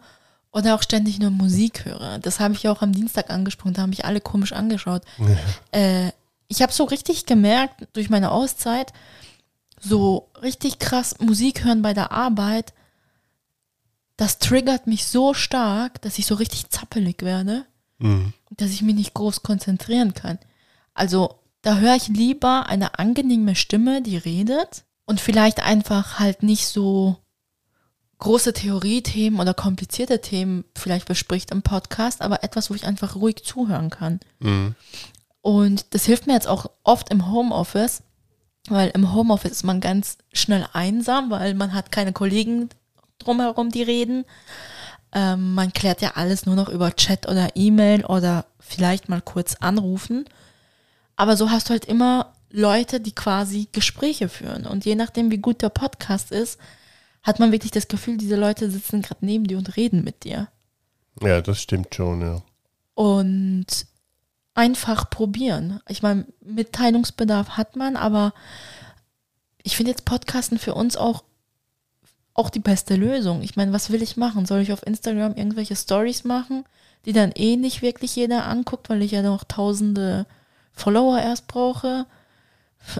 [0.51, 2.17] oder auch ständig nur Musik höre.
[2.17, 5.03] Das habe ich ja auch am Dienstag angesprochen, da haben mich alle komisch angeschaut.
[5.71, 6.11] Äh,
[6.47, 8.93] ich habe so richtig gemerkt durch meine Auszeit,
[9.81, 12.73] so richtig krass Musik hören bei der Arbeit,
[14.17, 17.65] das triggert mich so stark, dass ich so richtig zappelig werde,
[17.99, 18.33] Mhm.
[18.51, 20.37] dass ich mich nicht groß konzentrieren kann.
[20.93, 26.67] Also da höre ich lieber eine angenehme Stimme, die redet und vielleicht einfach halt nicht
[26.67, 27.17] so
[28.19, 33.43] große Theoriethemen oder komplizierte Themen vielleicht bespricht im Podcast, aber etwas, wo ich einfach ruhig
[33.43, 34.19] zuhören kann.
[34.39, 34.75] Mhm.
[35.41, 38.03] Und das hilft mir jetzt auch oft im Homeoffice,
[38.69, 42.69] weil im Homeoffice ist man ganz schnell einsam, weil man hat keine Kollegen
[43.19, 44.25] drumherum, die reden.
[45.13, 49.55] Ähm, man klärt ja alles nur noch über Chat oder E-Mail oder vielleicht mal kurz
[49.55, 50.25] anrufen.
[51.15, 54.65] Aber so hast du halt immer Leute, die quasi Gespräche führen.
[54.65, 56.59] Und je nachdem, wie gut der Podcast ist,
[57.23, 60.47] hat man wirklich das Gefühl, diese Leute sitzen gerade neben dir und reden mit dir.
[61.21, 62.41] Ja, das stimmt schon, ja.
[62.93, 63.85] Und
[64.53, 65.79] einfach probieren.
[65.87, 68.33] Ich meine, Mitteilungsbedarf hat man, aber
[69.63, 71.23] ich finde jetzt Podcasten für uns auch
[72.33, 73.41] auch die beste Lösung.
[73.41, 74.45] Ich meine, was will ich machen?
[74.45, 76.63] Soll ich auf Instagram irgendwelche Stories machen,
[77.05, 80.25] die dann eh nicht wirklich jeder anguckt, weil ich ja noch tausende
[80.71, 82.05] Follower erst brauche?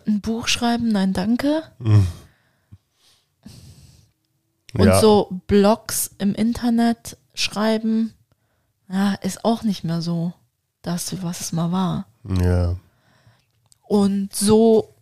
[0.06, 0.90] Ein Buch schreiben?
[0.90, 1.64] Nein, danke.
[1.80, 2.08] Mhm.
[4.74, 8.14] Und ja, so Blogs im Internet schreiben,
[8.90, 10.34] ja, ist auch nicht mehr so
[10.82, 12.08] das, was es mal war.
[12.42, 12.76] ja.
[13.88, 14.96] Und so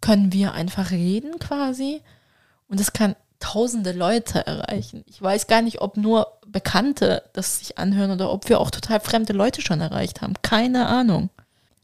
[0.00, 2.02] können wir einfach reden quasi.
[2.68, 5.02] Und es kann tausende Leute erreichen.
[5.06, 9.00] Ich weiß gar nicht, ob nur Bekannte das sich anhören oder ob wir auch total
[9.00, 10.34] fremde Leute schon erreicht haben.
[10.42, 11.30] Keine Ahnung.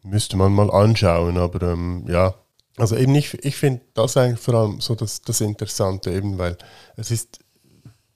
[0.05, 2.35] Müsste man mal anschauen, aber ähm, ja.
[2.77, 6.57] Also eben ich, ich finde das eigentlich vor allem so das, das Interessante eben, weil
[6.97, 7.41] es ist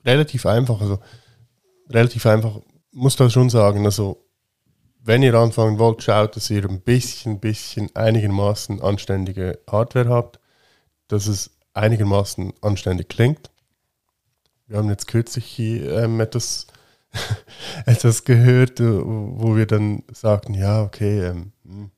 [0.05, 1.01] relativ einfach, also
[1.91, 2.61] relativ einfach,
[2.93, 4.25] muss da schon sagen, also
[5.05, 10.39] wenn ihr anfangen wollt, schaut, dass ihr ein bisschen, bisschen einigermaßen anständige Hardware habt,
[11.09, 13.51] dass es einigermaßen anständig klingt.
[14.67, 16.67] Wir haben jetzt kürzlich ähm, etwas,
[17.87, 21.91] etwas gehört, äh, wo wir dann sagten, ja, okay, ähm, hm,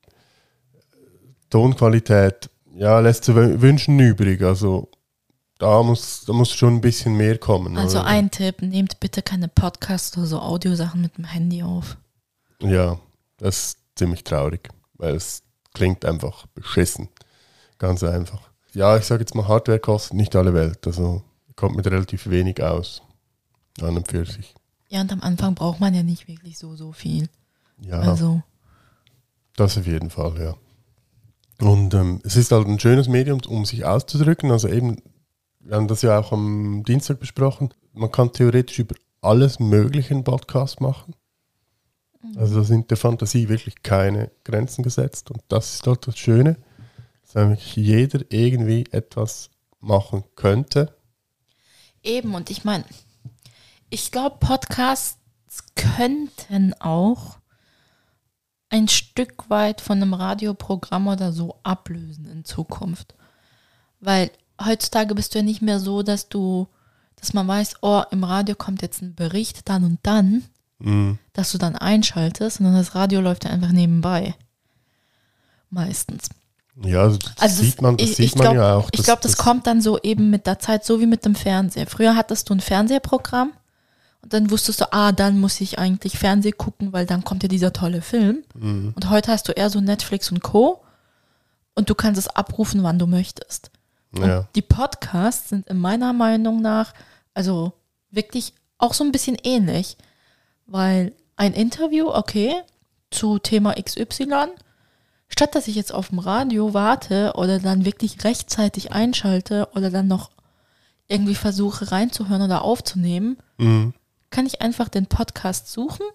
[1.50, 4.42] Tonqualität, ja, lässt zu wü- wünschen übrig.
[4.42, 4.88] Also
[5.58, 7.76] da muss, da muss schon ein bisschen mehr kommen.
[7.76, 8.06] Also oder?
[8.08, 11.96] ein Tipp, nehmt bitte keine Podcasts oder so Audiosachen mit dem Handy auf.
[12.60, 12.98] Ja,
[13.38, 17.08] das ist ziemlich traurig, weil es klingt einfach beschissen.
[17.78, 18.50] Ganz einfach.
[18.72, 20.86] Ja, ich sage jetzt mal, Hardware kostet nicht alle Welt.
[20.86, 21.22] Also
[21.56, 23.02] kommt mit relativ wenig aus.
[23.80, 24.54] An und für sich.
[24.88, 27.28] Ja, und am Anfang braucht man ja nicht wirklich so, so viel.
[27.80, 28.42] Ja, Also,
[29.56, 30.54] das auf jeden Fall, ja.
[31.60, 34.50] Und ähm, es ist halt ein schönes Medium, um sich auszudrücken.
[34.50, 35.02] Also eben,
[35.60, 37.72] wir haben das ja auch am Dienstag besprochen.
[37.92, 41.14] Man kann theoretisch über alles Mögliche einen Podcast machen.
[42.36, 45.30] Also da sind der Fantasie wirklich keine Grenzen gesetzt.
[45.30, 46.56] Und das ist halt das Schöne,
[47.22, 50.96] dass eigentlich jeder irgendwie etwas machen könnte.
[52.02, 52.84] eben, und ich meine,
[53.90, 55.18] ich glaube, Podcasts
[55.74, 57.38] könnten auch
[58.68, 63.14] ein Stück weit von einem Radioprogramm oder so ablösen in Zukunft.
[64.00, 64.30] Weil
[64.62, 66.66] heutzutage bist du ja nicht mehr so, dass du,
[67.16, 70.44] dass man weiß, oh, im Radio kommt jetzt ein Bericht dann und dann,
[70.84, 71.18] Mhm.
[71.32, 74.34] dass du dann einschaltest, sondern das Radio läuft ja einfach nebenbei.
[75.70, 76.28] Meistens.
[76.82, 78.88] Ja, das Also sieht man, das ich, sieht ich man glaub, ja auch.
[78.92, 81.86] Ich glaube, das, kommt dann so eben mit der Zeit, so wie mit dem Fernseher.
[81.86, 83.52] Früher hattest du ein Fernsehprogramm
[84.22, 87.48] und dann wusstest du, ah, dann muss ich eigentlich Fernseh gucken, weil dann kommt ja
[87.48, 88.42] dieser tolle Film.
[88.54, 88.92] Mhm.
[88.94, 90.82] Und heute hast du eher so Netflix und Co.
[91.74, 93.70] Und du kannst es abrufen, wann du möchtest.
[94.16, 94.46] Ja.
[94.54, 96.94] die Podcasts sind in meiner Meinung nach,
[97.34, 97.72] also
[98.12, 99.96] wirklich auch so ein bisschen ähnlich,
[100.66, 102.54] weil ein Interview, okay,
[103.10, 104.46] zu Thema XY,
[105.28, 110.08] statt dass ich jetzt auf dem Radio warte oder dann wirklich rechtzeitig einschalte oder dann
[110.08, 110.30] noch
[111.08, 113.94] irgendwie versuche reinzuhören oder aufzunehmen, Mhm.
[114.30, 116.06] kann ich einfach den Podcast suchen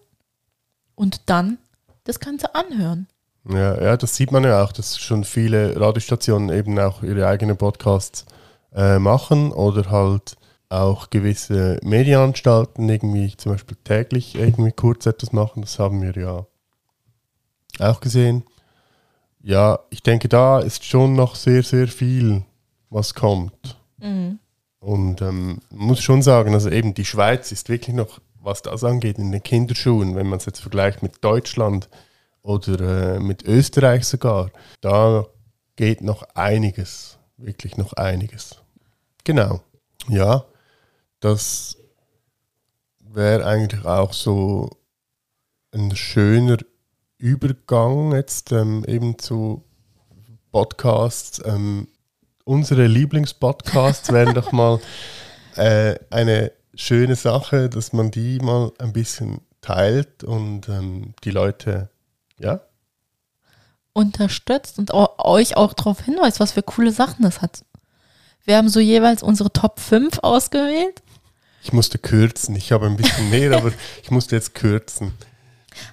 [0.95, 1.57] und dann
[2.05, 3.07] das Ganze anhören.
[3.49, 7.55] Ja, ja, das sieht man ja auch, dass schon viele Radiostationen eben auch ihre eigenen
[7.57, 8.25] Podcasts
[8.73, 10.35] äh, machen oder halt
[10.69, 15.62] auch gewisse Medienanstalten irgendwie zum Beispiel täglich irgendwie kurz etwas machen.
[15.62, 16.45] Das haben wir ja
[17.79, 18.43] auch gesehen.
[19.41, 22.43] Ja, ich denke, da ist schon noch sehr, sehr viel,
[22.89, 23.77] was kommt.
[24.79, 28.84] Und ähm, man muss schon sagen, also eben die Schweiz ist wirklich noch, was das
[28.84, 31.89] angeht, in den Kinderschuhen, wenn man es jetzt vergleicht mit Deutschland
[32.41, 34.51] oder äh, mit Österreich sogar,
[34.82, 35.25] da
[35.75, 38.62] geht noch einiges, wirklich noch einiges.
[39.23, 39.62] Genau,
[40.08, 40.45] ja,
[41.19, 41.77] das
[42.99, 44.69] wäre eigentlich auch so
[45.71, 46.58] ein schöner
[47.17, 49.63] Übergang jetzt ähm, eben zu
[50.51, 51.41] Podcasts.
[51.45, 51.88] Ähm,
[52.45, 54.79] unsere Lieblingspodcasts wären doch mal
[55.55, 61.89] äh, eine schöne Sache, dass man die mal ein bisschen teilt und ähm, die Leute,
[62.39, 62.62] ja,
[63.91, 67.65] Unterstützt und euch auch darauf hinweist, was für coole Sachen das hat.
[68.45, 71.01] Wir haben so jeweils unsere Top 5 ausgewählt.
[71.69, 72.55] Ich musste kürzen.
[72.55, 73.71] Ich habe ein bisschen mehr, aber
[74.03, 75.13] ich musste jetzt kürzen.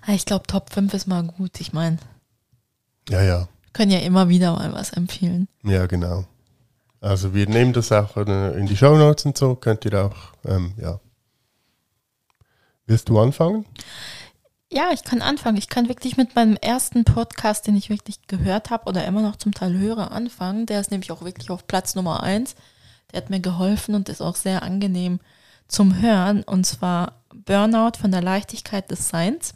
[0.06, 1.60] Ah, Ich glaube, Top 5 ist mal gut.
[1.60, 1.98] Ich meine,
[3.10, 5.48] Ja, ja, können ja immer wieder mal was empfehlen.
[5.62, 6.24] ja, genau.
[7.02, 10.98] Also wir nehmen das auch in die Shownotes und so, könnt ihr auch, ähm, ja,
[12.86, 13.66] Willst du anfangen?
[14.72, 15.56] Ja, ich kann anfangen.
[15.56, 19.36] Ich kann wirklich mit meinem ersten Podcast, den ich wirklich gehört habe oder immer noch
[19.36, 20.66] zum Teil höre, anfangen.
[20.66, 22.54] Der ist nämlich auch wirklich auf Platz Nummer eins.
[23.12, 25.18] Der hat mir geholfen und ist auch sehr angenehm
[25.68, 26.42] zum Hören.
[26.42, 29.54] Und zwar Burnout von der Leichtigkeit des Seins.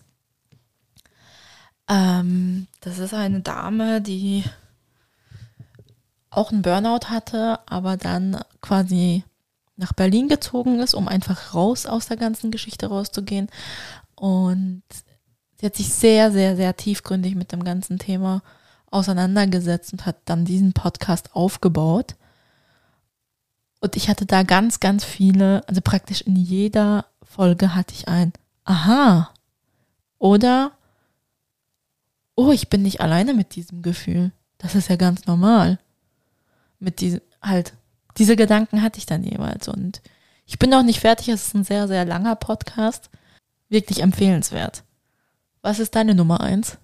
[1.88, 4.44] Ähm, das ist eine Dame, die
[6.30, 9.24] auch einen Burnout hatte, aber dann quasi
[9.76, 13.48] nach Berlin gezogen ist, um einfach raus aus der ganzen Geschichte rauszugehen.
[14.14, 14.82] Und
[15.58, 18.42] sie hat sich sehr, sehr, sehr tiefgründig mit dem ganzen Thema
[18.90, 22.14] auseinandergesetzt und hat dann diesen Podcast aufgebaut.
[23.80, 28.32] Und ich hatte da ganz, ganz viele, also praktisch in jeder Folge hatte ich ein
[28.64, 29.30] Aha.
[30.18, 30.72] Oder
[32.42, 34.32] Oh, ich bin nicht alleine mit diesem Gefühl.
[34.56, 35.78] Das ist ja ganz normal.
[36.78, 37.74] Mit diesem, halt,
[38.16, 39.68] diese Gedanken hatte ich dann jeweils.
[39.68, 40.00] Und
[40.46, 41.28] ich bin noch nicht fertig.
[41.28, 43.10] Es ist ein sehr, sehr langer Podcast.
[43.68, 44.84] Wirklich empfehlenswert.
[45.60, 46.78] Was ist deine Nummer eins?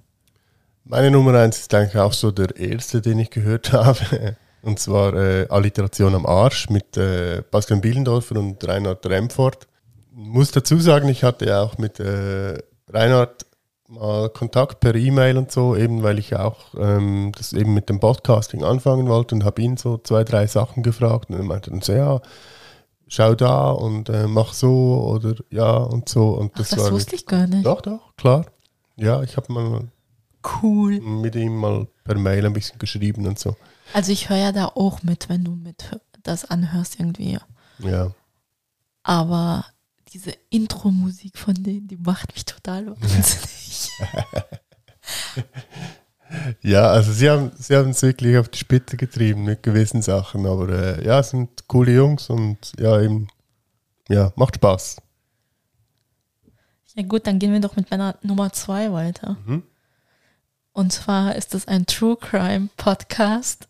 [0.85, 4.37] Meine Nummer eins ist eigentlich auch so der erste, den ich gehört habe.
[4.67, 9.69] Und zwar äh, Alliteration am Arsch mit äh, Bastian Bielendorfer und Reinhard Remford.
[10.11, 13.47] Muss dazu sagen, ich hatte ja auch mit äh, Reinhard
[13.87, 18.01] mal Kontakt per E-Mail und so, eben weil ich auch ähm, das eben mit dem
[18.01, 21.81] Podcasting anfangen wollte und habe ihn so zwei, drei Sachen gefragt und er meinte dann
[21.81, 22.21] so, ja,
[23.07, 26.31] schau da und äh, mach so oder ja und so.
[26.31, 27.65] Und das, Ach, das war wusste ich gar nicht.
[27.65, 28.47] Doch, doch, klar.
[28.97, 29.89] Ja, ich habe mal
[30.61, 31.01] cool.
[31.01, 33.55] mit ihm mal per Mail ein bisschen geschrieben und so.
[33.93, 35.91] Also ich höre ja da auch mit, wenn du mit
[36.23, 37.39] das anhörst irgendwie.
[37.79, 38.13] Ja.
[39.03, 39.65] Aber
[40.13, 43.91] diese Intro-Musik von denen, die macht mich total wahnsinnig.
[46.63, 50.47] ja, also sie haben sie haben es wirklich auf die Spitze getrieben mit gewissen Sachen,
[50.47, 53.29] aber äh, ja, sind coole Jungs und ja, eben,
[54.09, 54.97] ja, macht Spaß.
[56.95, 59.37] Ja gut, dann gehen wir doch mit meiner Nummer zwei weiter.
[59.45, 59.63] Mhm.
[60.73, 63.69] Und zwar ist das ein True Crime Podcast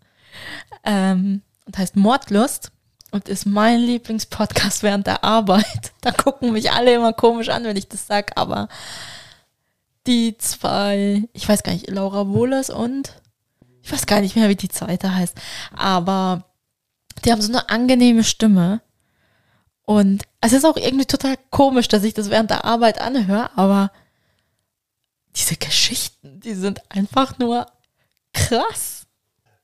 [0.85, 2.71] ähm, und heißt Mordlust
[3.11, 5.93] und ist mein Lieblingspodcast während der Arbeit.
[6.01, 8.69] Da gucken mich alle immer komisch an, wenn ich das sage, aber
[10.07, 13.21] die zwei, ich weiß gar nicht, Laura Wohlers und
[13.83, 15.37] ich weiß gar nicht mehr, wie die zweite heißt,
[15.75, 16.45] aber
[17.25, 18.81] die haben so eine angenehme Stimme.
[19.83, 23.93] Und es ist auch irgendwie total komisch, dass ich das während der Arbeit anhöre, aber
[25.37, 27.67] diese Geschichten, die sind einfach nur
[28.33, 28.96] krass.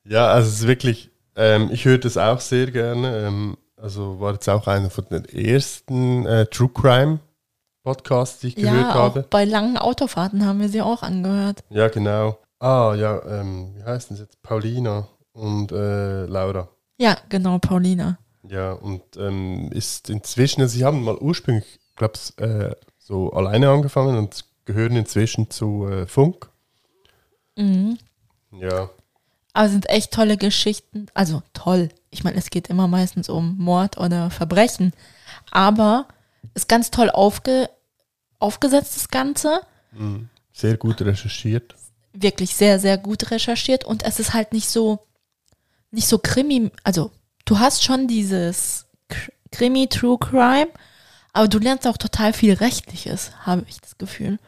[0.05, 3.27] Ja, also es ist wirklich, ähm, ich höre das auch sehr gerne.
[3.27, 7.21] Ähm, also war jetzt auch einer von den ersten äh, True Crime
[7.83, 9.27] Podcasts, die ich ja, gehört habe.
[9.29, 11.65] Bei langen Autofahrten haben wir sie auch angehört.
[11.71, 12.39] Ja, genau.
[12.61, 14.41] Ah, ja, ähm, wie heißt das jetzt?
[14.43, 16.69] Paulina und äh, Laura.
[16.99, 18.19] Ja, genau, Paulina.
[18.49, 23.71] Ja, und ähm, ist inzwischen, also sie haben mal ursprünglich, glaube ich, äh, so alleine
[23.71, 26.51] angefangen und gehören inzwischen zu äh, Funk.
[27.57, 27.99] Mhm.
[28.53, 28.91] Ja.
[29.53, 31.07] Aber sind echt tolle Geschichten.
[31.15, 31.91] Also toll.
[32.11, 34.93] Ich meine, es geht immer meistens um Mord oder Verbrechen.
[35.51, 36.07] Aber
[36.55, 37.69] ist ganz toll aufge,
[38.39, 39.61] aufgesetzt, das Ganze.
[39.93, 40.29] Mhm.
[40.53, 41.75] Sehr gut recherchiert.
[42.13, 43.85] Wirklich sehr, sehr gut recherchiert.
[43.85, 45.01] Und es ist halt nicht so,
[45.91, 46.71] nicht so Krimi.
[46.85, 47.11] Also,
[47.45, 48.87] du hast schon dieses
[49.51, 50.69] Krimi, True Crime,
[51.33, 54.39] aber du lernst auch total viel Rechtliches, habe ich das Gefühl.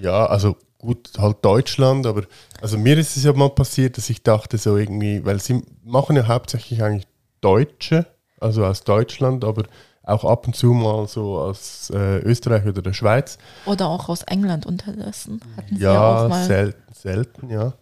[0.00, 2.24] Ja, also gut, halt Deutschland, aber
[2.60, 6.16] also mir ist es ja mal passiert, dass ich dachte so irgendwie, weil sie machen
[6.16, 7.06] ja hauptsächlich eigentlich
[7.40, 8.06] Deutsche,
[8.40, 9.64] also aus Deutschland, aber
[10.02, 13.38] auch ab und zu mal so aus äh, Österreich oder der Schweiz.
[13.64, 15.40] Oder auch aus England unterdessen.
[15.56, 16.44] Hatten sie ja, ja auch mal.
[16.44, 17.72] Selten, selten, ja.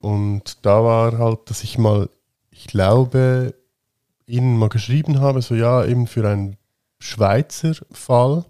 [0.00, 2.10] Und da war halt, dass ich mal,
[2.50, 3.54] ich glaube,
[4.26, 6.56] ihnen mal geschrieben habe, so ja, eben für einen
[6.98, 8.44] Schweizer Fall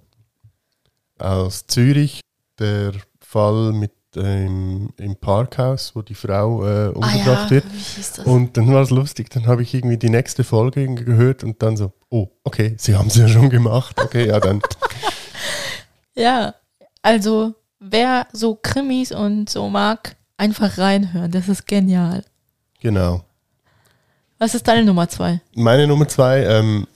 [1.19, 2.21] aus Zürich,
[2.59, 2.93] der
[3.31, 7.51] Fall mit ähm, im Parkhaus, wo die Frau äh, umgebracht ah, ja.
[7.51, 7.65] wird.
[8.25, 11.77] Und dann war es lustig, dann habe ich irgendwie die nächste Folge gehört und dann
[11.77, 14.01] so, oh, okay, sie haben es ja schon gemacht.
[14.01, 14.61] Okay, ja, dann.
[16.17, 16.55] ja,
[17.03, 22.25] also wer so Krimis und so mag, einfach reinhören, das ist genial.
[22.81, 23.23] Genau.
[24.39, 25.41] Was ist deine Nummer zwei?
[25.55, 26.89] Meine Nummer zwei, ähm,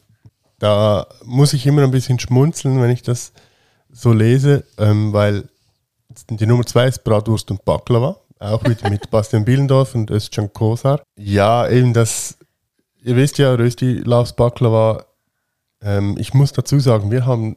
[0.58, 3.32] da muss ich immer ein bisschen schmunzeln, wenn ich das
[3.92, 5.48] so lese, ähm, weil
[6.30, 11.02] die Nummer zwei ist Bratwurst und Baklava, auch mit, mit Bastian Bielendorf und Özcan Kosar.
[11.16, 12.38] Ja, eben das,
[13.02, 15.04] ihr wisst ja, Rösti loves Baklava.
[15.80, 17.56] Ähm, ich muss dazu sagen, wir haben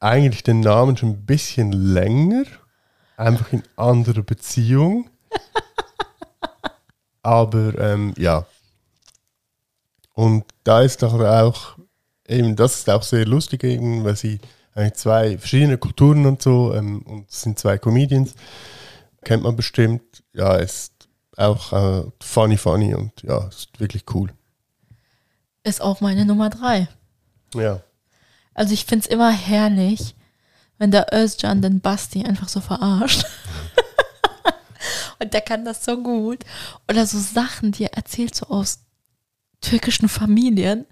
[0.00, 2.44] eigentlich den Namen schon ein bisschen länger,
[3.16, 5.10] einfach in anderer Beziehung.
[7.22, 8.46] Aber ähm, ja.
[10.12, 11.76] Und da ist doch auch,
[12.26, 14.38] eben, das ist auch sehr lustig, eben, weil sie
[14.76, 16.74] eigentlich zwei verschiedene Kulturen und so.
[16.74, 18.34] Ähm, und es sind zwei Comedians.
[19.24, 20.22] Kennt man bestimmt.
[20.32, 24.32] Ja, ist auch äh, funny, funny und ja, ist wirklich cool.
[25.64, 26.88] Ist auch meine Nummer drei.
[27.54, 27.80] Ja.
[28.54, 30.14] Also ich finde es immer herrlich,
[30.78, 33.24] wenn der Özcan den Basti einfach so verarscht.
[35.18, 36.44] und der kann das so gut.
[36.88, 38.80] Oder so Sachen, die er erzählt, so aus
[39.60, 40.86] türkischen Familien.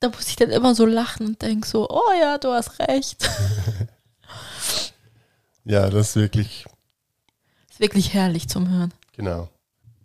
[0.00, 3.28] Da muss ich dann immer so lachen und denke so, oh ja, du hast recht.
[5.64, 6.66] ja, das ist wirklich.
[7.70, 8.92] Ist wirklich herrlich zum Hören.
[9.16, 9.48] Genau.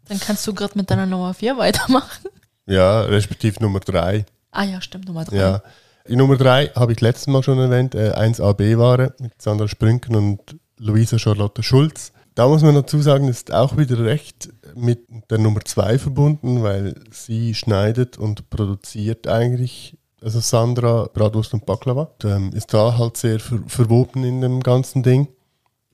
[0.07, 2.27] Dann kannst du gerade mit deiner Nummer 4 weitermachen.
[2.65, 4.25] Ja, respektive Nummer 3.
[4.51, 5.35] Ah ja, stimmt, Nummer 3.
[5.35, 5.61] Ja.
[6.07, 10.57] Die Nummer 3 habe ich letztes Mal schon erwähnt, äh, 1AB-Ware mit Sandra Sprünken und
[10.77, 12.11] Luisa Charlotte Schulz.
[12.35, 16.95] Da muss man dazu sagen, ist auch wieder recht mit der Nummer 2 verbunden, weil
[17.11, 22.11] sie schneidet und produziert eigentlich, also Sandra, Bratwurst und Baklava.
[22.23, 25.27] Und, ähm, ist da halt sehr ver verwoben in dem ganzen Ding.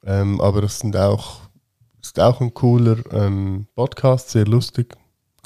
[0.03, 1.41] Ähm, aber es sind auch,
[2.01, 4.95] ist auch ein cooler ähm, Podcast, sehr lustig.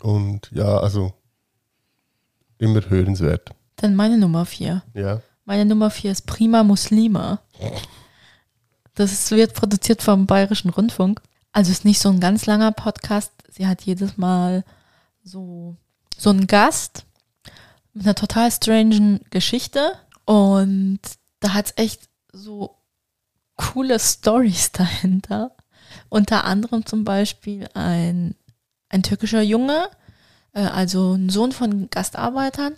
[0.02, 1.14] Und ja, also
[2.58, 3.52] immer hörenswert.
[3.78, 4.84] Dann meine Nummer 4.
[4.94, 5.22] Ja.
[5.46, 7.42] Meine Nummer 4 ist Prima Muslima.
[8.96, 11.22] Das wird produziert vom Bayerischen Rundfunk.
[11.52, 13.32] Also ist nicht so ein ganz langer Podcast.
[13.50, 14.64] Sie hat jedes Mal
[15.24, 15.76] so,
[16.18, 17.06] so einen Gast
[17.94, 19.94] mit einer total strangen Geschichte.
[20.26, 21.00] Und
[21.40, 22.78] da hat es echt so
[23.58, 25.52] coole Stories dahinter.
[26.10, 28.36] Unter anderem zum Beispiel ein,
[28.90, 29.90] ein türkischer Junge,
[30.54, 32.76] äh, also ein Sohn von Gastarbeitern.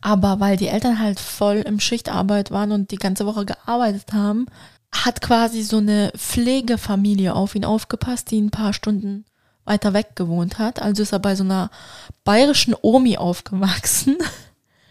[0.00, 4.46] Aber weil die Eltern halt voll im Schichtarbeit waren und die ganze Woche gearbeitet haben,
[4.92, 9.24] hat quasi so eine Pflegefamilie auf ihn aufgepasst, die ein paar Stunden
[9.64, 10.82] weiter weg gewohnt hat.
[10.82, 11.70] Also ist er bei so einer
[12.24, 14.18] bayerischen Omi aufgewachsen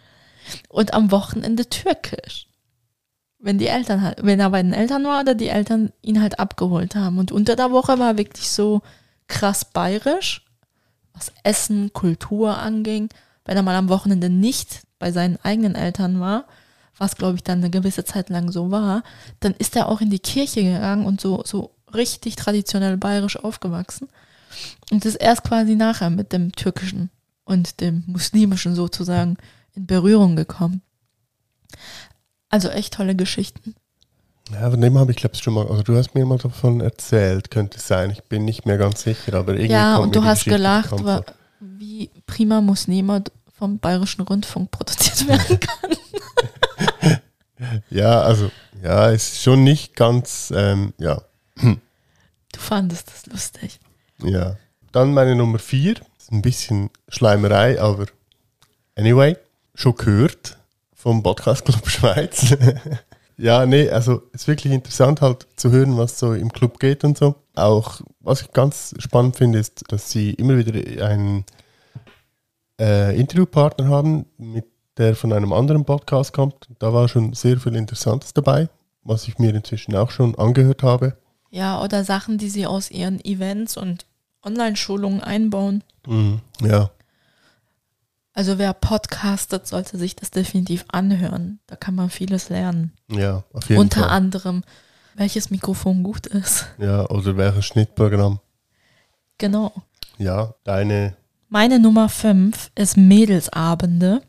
[0.69, 2.47] und am Wochenende türkisch.
[3.39, 6.39] Wenn die Eltern halt, wenn er bei den Eltern war oder die Eltern ihn halt
[6.39, 7.17] abgeholt haben.
[7.17, 8.81] Und unter der Woche war wirklich so
[9.27, 10.45] krass bayerisch,
[11.13, 13.09] was Essen, Kultur anging.
[13.45, 16.45] Wenn er mal am Wochenende nicht bei seinen eigenen Eltern war,
[17.01, 19.01] was glaube ich dann eine gewisse Zeit lang so war,
[19.39, 24.07] dann ist er auch in die Kirche gegangen und so, so richtig traditionell bayerisch aufgewachsen.
[24.91, 27.09] Und ist erst quasi nachher mit dem türkischen
[27.43, 29.37] und dem muslimischen sozusagen
[29.73, 30.81] in Berührung gekommen.
[32.49, 33.73] Also echt tolle Geschichten.
[34.51, 36.81] Ja, von dem habe ich glaube ich schon mal, also du hast mir mal davon
[36.81, 38.11] erzählt, könnte es sein.
[38.11, 39.71] Ich bin nicht mehr ganz sicher, aber irgendwie.
[39.71, 41.33] Ja, und du hast gelacht, bekannt wa- vor.
[41.59, 43.21] wie prima Muslima
[43.57, 45.91] vom Bayerischen Rundfunk produziert werden kann.
[47.89, 48.51] Ja, also,
[48.83, 51.21] ja, es ist schon nicht ganz, ähm, ja,
[52.53, 53.79] Du fandest das lustig.
[54.23, 54.57] ja.
[54.91, 58.07] Dann meine Nummer vier, ist ein bisschen Schleimerei, aber
[58.95, 59.37] anyway,
[59.73, 60.57] schon gehört
[60.93, 62.57] vom Podcast Club Schweiz.
[63.37, 67.05] ja, nee, also es ist wirklich interessant halt zu hören, was so im Club geht
[67.05, 67.35] und so.
[67.55, 71.45] Auch, was ich ganz spannend finde, ist, dass sie immer wieder einen
[72.81, 74.65] äh, Interviewpartner haben, mit
[74.97, 76.67] der von einem anderen Podcast kommt.
[76.79, 78.69] Da war schon sehr viel Interessantes dabei,
[79.03, 81.17] was ich mir inzwischen auch schon angehört habe.
[81.49, 84.05] Ja, oder Sachen, die sie aus ihren Events und
[84.43, 85.83] Online-Schulungen einbauen.
[86.07, 86.39] Mhm.
[86.61, 86.89] Ja,
[88.33, 91.59] Also wer podcastet, sollte sich das definitiv anhören.
[91.67, 92.93] Da kann man vieles lernen.
[93.09, 94.09] ja, auf jeden Unter Fall.
[94.09, 94.63] anderem,
[95.15, 96.65] welches Mikrofon gut ist.
[96.77, 98.39] Ja, oder welches Schnittprogramm.
[99.37, 99.73] Genau.
[100.17, 101.15] Ja, deine,
[101.49, 104.21] Meine Nummer 5 ist Mädelsabende.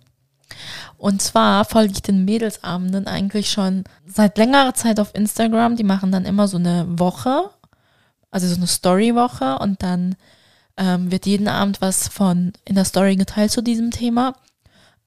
[0.99, 5.77] Und zwar folge ich den Mädelsabenden eigentlich schon seit längerer Zeit auf Instagram.
[5.77, 7.51] Die machen dann immer so eine Woche,
[8.31, 10.17] also so eine Story-Woche und dann
[10.77, 14.35] ähm, wird jeden Abend was von in der Story geteilt zu diesem Thema.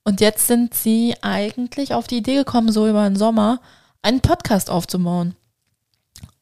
[0.03, 3.59] Und jetzt sind sie eigentlich auf die Idee gekommen, so über den Sommer
[4.01, 5.35] einen Podcast aufzubauen.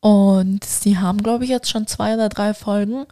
[0.01, 3.05] Und sie haben, glaube ich, jetzt schon zwei oder drei Folgen.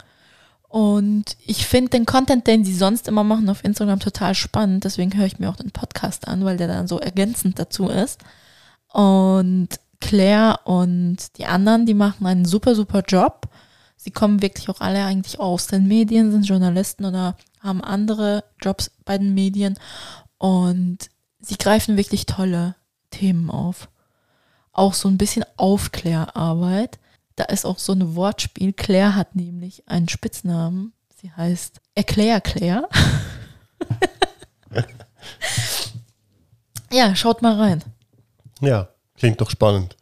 [0.72, 4.86] Und ich finde den Content, den sie sonst immer machen auf Instagram, total spannend.
[4.86, 8.22] Deswegen höre ich mir auch den Podcast an, weil der dann so ergänzend dazu ist.
[8.88, 9.68] Und
[10.00, 13.50] Claire und die anderen, die machen einen super, super Job.
[13.98, 18.92] Sie kommen wirklich auch alle eigentlich aus den Medien, sind Journalisten oder haben andere Jobs
[19.04, 19.78] bei den Medien.
[20.38, 21.00] Und
[21.42, 22.76] sie greifen wirklich tolle
[23.10, 23.90] Themen auf.
[24.72, 26.98] Auch so ein bisschen Aufklärarbeit.
[27.42, 28.72] Da ist auch so ein Wortspiel.
[28.72, 30.94] Claire hat nämlich einen Spitznamen.
[31.20, 32.88] Sie heißt Erklär Claire.
[36.92, 37.84] ja, schaut mal rein.
[38.60, 39.98] ja, klingt doch spannend.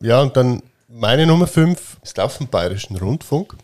[0.00, 3.56] Ja, und dann meine Nummer 5 ist auf dem Bayerischen Rundfunk.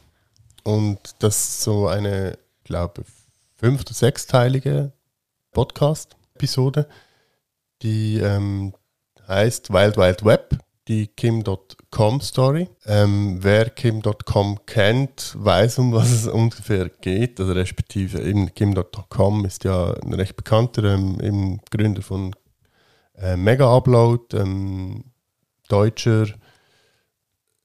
[0.62, 3.02] Und das ist so eine, ich glaube,
[3.56, 4.92] fünf- oder sechsteilige
[5.50, 6.86] Podcast-Episode.
[7.82, 8.74] Die ähm,
[9.26, 10.56] heißt Wild Wild Web,
[10.88, 12.68] die Kim.com Story.
[12.86, 17.38] Ähm, wer Kim.com kennt, weiß, um was es ungefähr geht.
[17.38, 22.34] Also respektive eben Kim.com ist ja ein recht bekannter ähm, Gründer von
[23.14, 25.04] äh, Mega Upload, ähm,
[25.68, 26.26] Deutscher,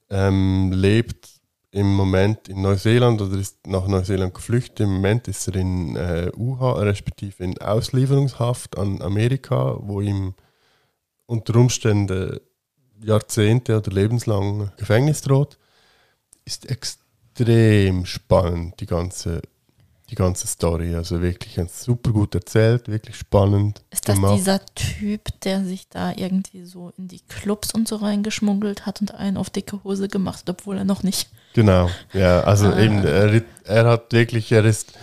[0.09, 1.28] ähm, lebt
[1.72, 4.82] im Moment in Neuseeland oder ist nach Neuseeland geflüchtet.
[4.82, 10.34] Im Moment ist er in äh, UH, respektive in Auslieferungshaft an Amerika, wo ihm
[11.26, 12.39] unter Umständen
[13.02, 15.58] Jahrzehnte oder lebenslang Gefängnis droht.
[16.45, 19.41] Ist extrem spannend, die ganze,
[20.10, 20.95] die ganze Story.
[20.95, 23.84] Also wirklich super gut erzählt, wirklich spannend.
[23.89, 24.38] Ist das gemacht.
[24.38, 29.14] dieser Typ, der sich da irgendwie so in die Clubs und so reingeschmuggelt hat und
[29.14, 32.80] einen auf dicke Hose gemacht hat, obwohl er noch nicht Genau, ja, also ah.
[32.80, 34.93] eben, er, er, hat wirklich, er ist,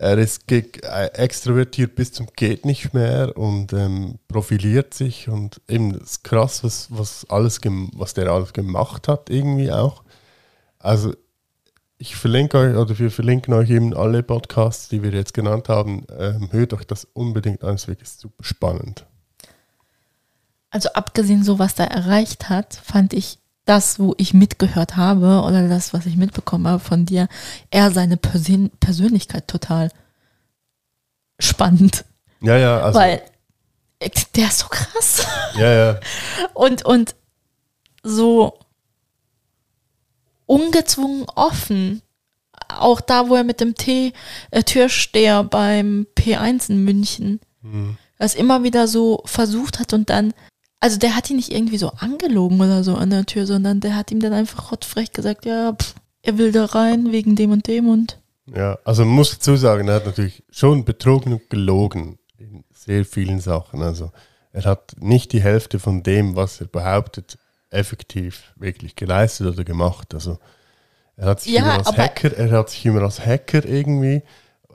[0.00, 6.22] er ist extrovertiert bis zum geht nicht mehr und ähm, profiliert sich und eben das
[6.22, 7.60] krass, was, was, alles
[7.92, 10.02] was der alles gemacht hat, irgendwie auch.
[10.78, 11.12] Also
[11.98, 16.06] ich verlinke euch oder wir verlinken euch eben alle Podcasts, die wir jetzt genannt haben.
[16.18, 19.04] Ähm, hört euch das unbedingt an, es ist wirklich super spannend.
[20.70, 23.39] Also abgesehen so, was er erreicht hat, fand ich
[23.70, 27.28] das, wo ich mitgehört habe oder das, was ich mitbekommen habe von dir,
[27.70, 29.92] eher seine Persön Persönlichkeit total
[31.38, 32.04] spannend.
[32.40, 32.98] Ja, ja, also.
[32.98, 33.22] Weil
[34.34, 35.24] der ist so krass.
[35.54, 36.00] Ja, ja.
[36.54, 37.14] Und, und
[38.02, 38.58] so
[40.46, 42.02] ungezwungen offen.
[42.66, 47.98] Auch da, wo er mit dem T-Türsteher beim P1 in München mhm.
[48.18, 50.34] das immer wieder so versucht hat und dann
[50.80, 53.94] also der hat ihn nicht irgendwie so angelogen oder so an der Tür, sondern der
[53.96, 57.66] hat ihm dann einfach rottfrech gesagt, ja, pff, er will da rein wegen dem und
[57.66, 58.18] dem und.
[58.46, 63.04] Ja, also man muss dazu sagen, er hat natürlich schon betrogen und gelogen in sehr
[63.04, 63.82] vielen Sachen.
[63.82, 64.10] Also
[64.52, 67.38] er hat nicht die Hälfte von dem, was er behauptet,
[67.70, 70.14] effektiv wirklich geleistet oder gemacht.
[70.14, 70.38] Also
[71.16, 74.22] er hat sich ja, immer als Hacker, er hat sich immer als Hacker irgendwie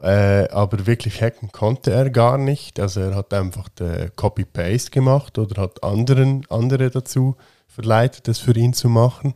[0.02, 2.80] äh, aber wirklich hacken konnte er gar nicht.
[2.80, 3.70] Also er hat einfach
[4.16, 7.36] Copy-Paste gemacht oder hat anderen, andere dazu
[7.68, 9.34] verleitet, das für ihn zu machen.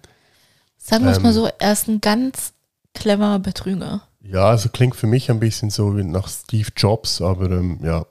[0.77, 2.53] Sagen wir es ähm, mal so, er ist ein ganz
[2.93, 4.03] cleverer Betrüger.
[4.21, 8.05] Ja, also klingt für mich ein bisschen so wie nach Steve Jobs, aber ähm, ja.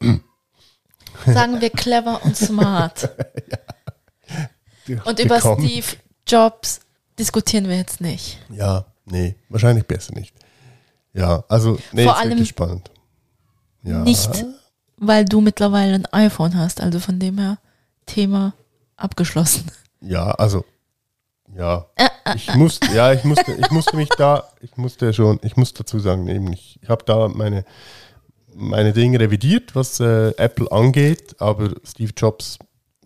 [1.26, 3.10] Sagen wir clever und smart.
[4.86, 5.02] ja.
[5.04, 5.86] Und über Steve
[6.26, 6.80] Jobs
[7.18, 8.38] diskutieren wir jetzt nicht.
[8.50, 10.34] Ja, nee, wahrscheinlich besser nicht.
[11.12, 12.90] Ja, also nee, Vor allem spannend.
[13.82, 14.00] Ja.
[14.00, 14.44] Nicht,
[14.96, 17.58] weil du mittlerweile ein iPhone hast, also von dem her
[18.06, 18.54] Thema
[18.96, 19.70] abgeschlossen.
[20.00, 20.64] Ja, also
[21.56, 25.40] ja, äh, äh, ich musste, ja, ich musste, ich musste mich da, ich musste schon,
[25.42, 27.64] ich muss dazu sagen, eben ich, ich habe da meine
[28.54, 32.58] meine Dinge revidiert, was äh, Apple angeht, aber Steve Jobs,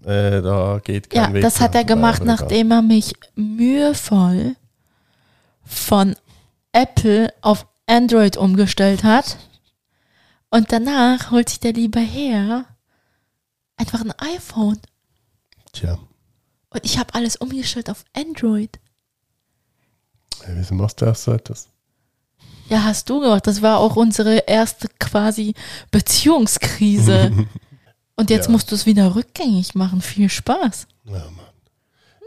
[0.05, 1.43] äh, da geht kein ja, Weg.
[1.43, 4.57] Das hat er gemacht, nachdem er mich mühevoll
[5.65, 6.17] von
[6.73, 9.37] Apple auf Android umgestellt hat.
[10.51, 12.65] Und danach holt sich der liebe Herr
[13.77, 14.79] einfach ein iPhone.
[15.73, 15.99] Tja.
[16.71, 18.79] Und ich habe alles umgestellt auf Android.
[20.41, 21.69] Ja, wieso machst du so etwas?
[22.69, 23.47] Ja, hast du gemacht.
[23.47, 25.55] Das war auch unsere erste quasi
[25.91, 27.47] Beziehungskrise.
[28.17, 28.53] Und jetzt ja.
[28.53, 30.01] musst du es wieder rückgängig machen.
[30.01, 30.87] Viel Spaß.
[31.05, 31.47] Ja, Mann.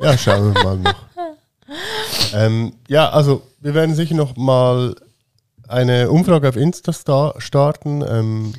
[0.02, 1.06] Ja, schauen wir mal noch.
[2.34, 4.96] ähm, ja, also wir werden sicher noch mal
[5.68, 8.54] eine Umfrage auf Insta starten, ähm,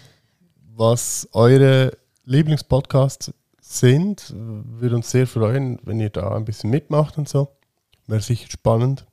[0.75, 4.33] was eure Lieblingspodcasts sind.
[4.35, 7.57] Würde uns sehr freuen, wenn ihr da ein bisschen mitmacht und so.
[8.07, 9.07] Wäre sicher spannend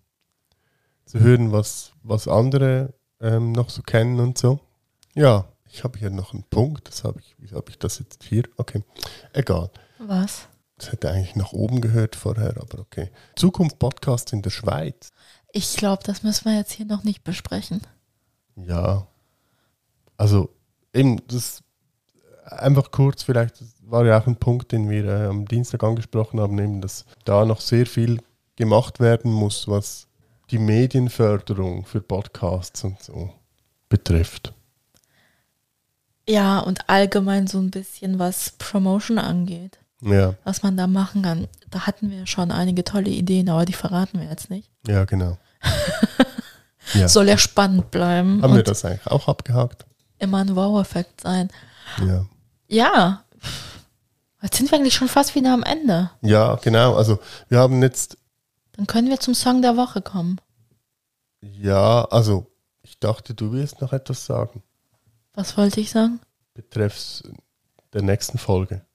[1.06, 4.60] zu hören, was, was andere ähm, noch so kennen und so.
[5.16, 6.88] Ja, ich habe hier noch einen Punkt.
[6.88, 8.44] Das habe ich, wie habe ich das jetzt hier?
[8.58, 8.84] Okay,
[9.34, 9.72] egal.
[10.00, 10.48] Was?
[10.78, 13.10] Das hätte eigentlich nach oben gehört vorher, aber okay.
[13.36, 15.12] Zukunft Podcast in der Schweiz.
[15.54, 17.82] Ich glaube, das müssen wir jetzt hier noch nicht besprechen.
[18.56, 19.08] Ja.
[20.18, 20.50] Also,
[20.94, 21.64] eben, das
[22.46, 26.58] einfach kurz, vielleicht war ja auch ein Punkt, den wir äh, am Dienstag angesprochen haben,
[26.60, 28.20] eben, dass da noch sehr viel
[28.56, 30.08] gemacht werden muss, was
[30.50, 33.32] die Medienförderung für Podcasts und so
[33.90, 34.54] betrifft.
[36.28, 39.80] Ja, und allgemein so ein bisschen, was Promotion angeht.
[40.02, 40.36] Ja.
[40.44, 41.48] Was man da machen kann.
[41.70, 44.70] Da hatten wir schon einige tolle Ideen, aber die verraten wir jetzt nicht.
[44.88, 45.38] Ja, genau.
[46.94, 47.08] Ja.
[47.08, 48.42] Soll ja spannend bleiben.
[48.42, 49.86] Haben wir das eigentlich auch abgehakt?
[50.20, 51.50] Immer ein Wow-Effekt sein.
[52.06, 52.26] Ja.
[52.68, 53.24] Ja.
[54.42, 56.12] Jetzt sind wir eigentlich schon fast wieder am Ende.
[56.22, 56.96] Ja, genau.
[56.96, 58.18] Also wir haben jetzt.
[58.74, 60.40] Dann können wir zum Song der Woche kommen.
[61.42, 62.48] Ja, also
[62.82, 64.64] ich dachte, du willst noch etwas sagen.
[65.34, 66.20] Was wollte ich sagen?
[66.54, 67.24] Betreffs
[67.94, 68.86] der nächsten Folge.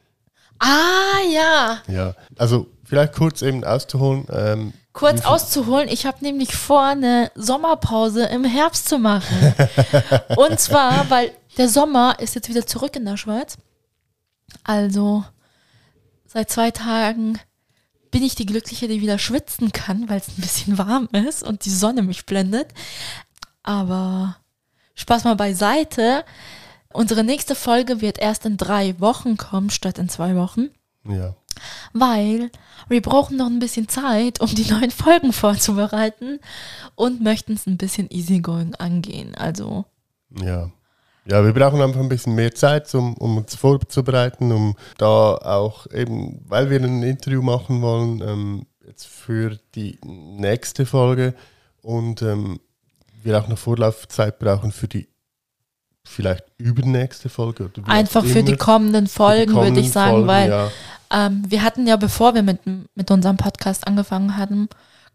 [0.59, 1.79] Ah, ja.
[1.89, 4.27] Ja, also vielleicht kurz eben auszuholen.
[4.31, 9.55] Ähm, Kurz auszuholen, ich habe nämlich vor, eine Sommerpause im Herbst zu machen.
[10.37, 13.59] Und zwar, weil der Sommer ist jetzt wieder zurück in der Schweiz.
[14.65, 15.25] Also
[16.27, 17.39] seit zwei Tagen
[18.11, 21.65] bin ich die Glückliche, die wieder schwitzen kann, weil es ein bisschen warm ist und
[21.65, 22.67] die Sonne mich blendet.
[23.63, 24.37] Aber
[24.97, 26.25] Spaß mal beiseite.
[26.93, 30.71] Unsere nächste Folge wird erst in drei Wochen kommen, statt in zwei Wochen.
[31.05, 31.37] ja,
[31.93, 32.51] Weil
[32.89, 36.41] wir brauchen noch ein bisschen Zeit, um die neuen Folgen vorzubereiten
[36.95, 39.35] und möchten es ein bisschen easygoing angehen.
[39.35, 39.85] Also,
[40.43, 40.71] ja.
[41.31, 45.87] Ja, wir brauchen einfach ein bisschen mehr Zeit, um, um uns vorzubereiten, um da auch
[45.93, 51.35] eben, weil wir ein Interview machen wollen, ähm, jetzt für die nächste Folge
[51.83, 52.61] und ähm,
[53.23, 55.07] wir auch noch Vorlaufzeit brauchen für die
[56.03, 57.65] vielleicht übernächste Folge.
[57.65, 60.71] Oder einfach für die kommenden die Folgen, würde ich sagen, Folgen, weil ja.
[61.13, 64.69] Ähm, wir hatten ja, bevor wir mit, mit unserem Podcast angefangen hatten,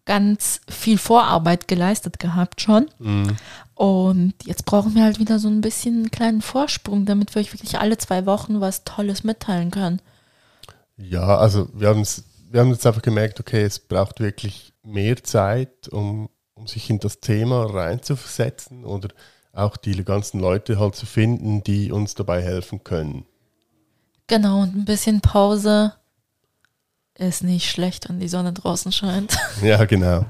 [0.05, 2.89] ganz viel Vorarbeit geleistet gehabt schon.
[2.99, 3.37] Mhm.
[3.75, 7.53] Und jetzt brauchen wir halt wieder so ein bisschen einen kleinen Vorsprung, damit wir euch
[7.53, 10.01] wirklich alle zwei Wochen was Tolles mitteilen können.
[10.97, 12.05] Ja, also wir haben
[12.53, 16.99] wir haben jetzt einfach gemerkt, okay, es braucht wirklich mehr Zeit, um, um sich in
[16.99, 19.09] das Thema reinzuversetzen oder
[19.53, 23.25] auch die ganzen Leute halt zu finden, die uns dabei helfen können.
[24.27, 25.93] Genau, und ein bisschen Pause
[27.15, 29.37] ist nicht schlecht, wenn die Sonne draußen scheint.
[29.61, 30.25] Ja, genau.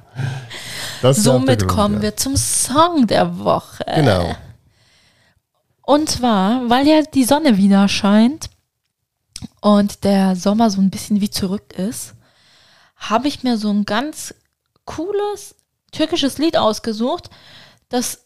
[1.01, 2.01] Somit Grund, kommen ja.
[2.03, 3.83] wir zum Song der Woche.
[3.95, 4.35] Genau.
[5.81, 8.49] Und zwar, weil ja die Sonne wieder scheint
[9.59, 12.13] und der Sommer so ein bisschen wie zurück ist,
[12.95, 14.33] habe ich mir so ein ganz
[14.85, 15.55] cooles
[15.91, 17.29] türkisches Lied ausgesucht,
[17.89, 18.25] das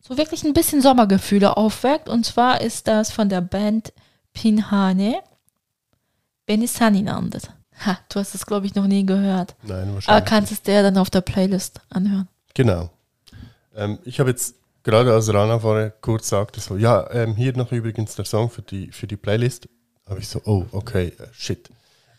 [0.00, 2.08] so wirklich ein bisschen Sommergefühle aufweckt.
[2.08, 3.92] Und zwar ist das von der Band
[4.32, 5.22] Pinhane
[6.46, 7.42] Beni Sen inandır.
[7.86, 9.54] Ha, du hast es, glaube ich, noch nie gehört.
[9.62, 10.24] Nein, Aber wahrscheinlich.
[10.28, 12.28] kannst es dir dann auf der Playlist anhören.
[12.54, 12.90] Genau.
[13.74, 17.72] Ähm, ich habe jetzt gerade als Rana vorher kurz sagte, so, ja, ähm, hier noch
[17.72, 19.68] übrigens der Song für die, für die Playlist.
[20.08, 21.70] Habe ich so, oh, okay, äh, shit.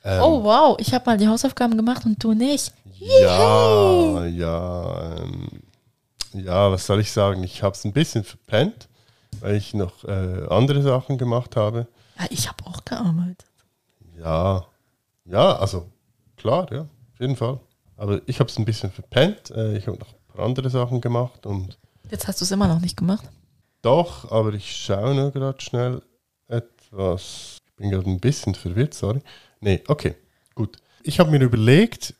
[0.03, 2.73] Ähm, Oh, wow, ich habe mal die Hausaufgaben gemacht und du nicht.
[2.97, 5.47] Ja, ja, ähm,
[6.33, 7.43] ja, was soll ich sagen?
[7.43, 8.87] Ich habe es ein bisschen verpennt,
[9.41, 11.87] weil ich noch äh, andere Sachen gemacht habe.
[12.21, 13.45] Ja, ich habe auch gearbeitet.
[14.17, 14.65] Ja,
[15.25, 15.89] ja, also
[16.37, 17.59] klar, ja, auf jeden Fall.
[17.97, 19.51] Aber ich habe es ein bisschen verpennt.
[19.51, 21.77] Äh, ich habe noch ein paar andere Sachen gemacht und
[22.09, 23.29] Jetzt hast du es immer noch nicht gemacht.
[23.81, 26.01] doch, aber ich schaue nur gerade schnell
[26.47, 27.57] etwas.
[27.67, 29.21] Ich bin gerade ein bisschen verwirrt, sorry.
[29.61, 30.15] Nee, okay,
[30.55, 30.77] gut.
[31.03, 32.13] Ich habe mir überlegt,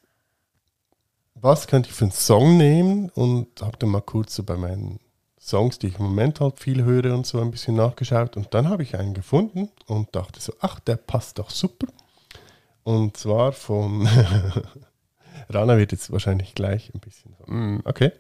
[1.36, 5.00] was könnte ich für einen Song nehmen und habe dann mal kurz so bei meinen
[5.42, 8.70] Songs, die ich im Moment halt viel höre und so ein bisschen nachgeschaut und dann
[8.70, 11.88] habe ich einen gefunden und dachte so, ach, der passt doch super.
[12.84, 14.08] Und zwar von
[15.50, 18.12] Rana wird jetzt wahrscheinlich gleich ein bisschen so, mm, okay.